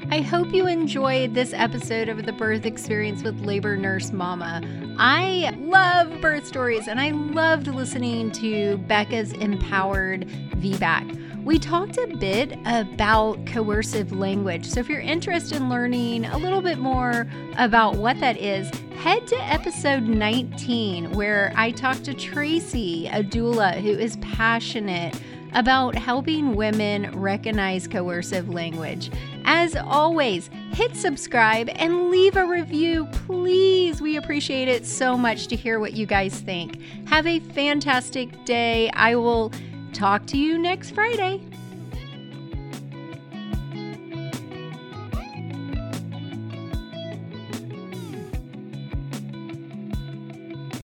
[0.09, 4.61] I hope you enjoyed this episode of the birth experience with labor nurse mama.
[4.97, 10.26] I love birth stories and I loved listening to Becca's empowered
[10.61, 11.37] VBAC.
[11.44, 14.66] We talked a bit about coercive language.
[14.66, 17.28] So if you're interested in learning a little bit more
[17.58, 23.80] about what that is, head to episode 19 where I talked to Tracy, a doula
[23.80, 25.18] who is passionate
[25.54, 29.10] about helping women recognize coercive language.
[29.46, 34.02] As always, hit subscribe and leave a review, please.
[34.02, 36.82] We appreciate it so much to hear what you guys think.
[37.08, 38.90] Have a fantastic day.
[38.92, 39.52] I will
[39.98, 41.41] Talk to you next Friday.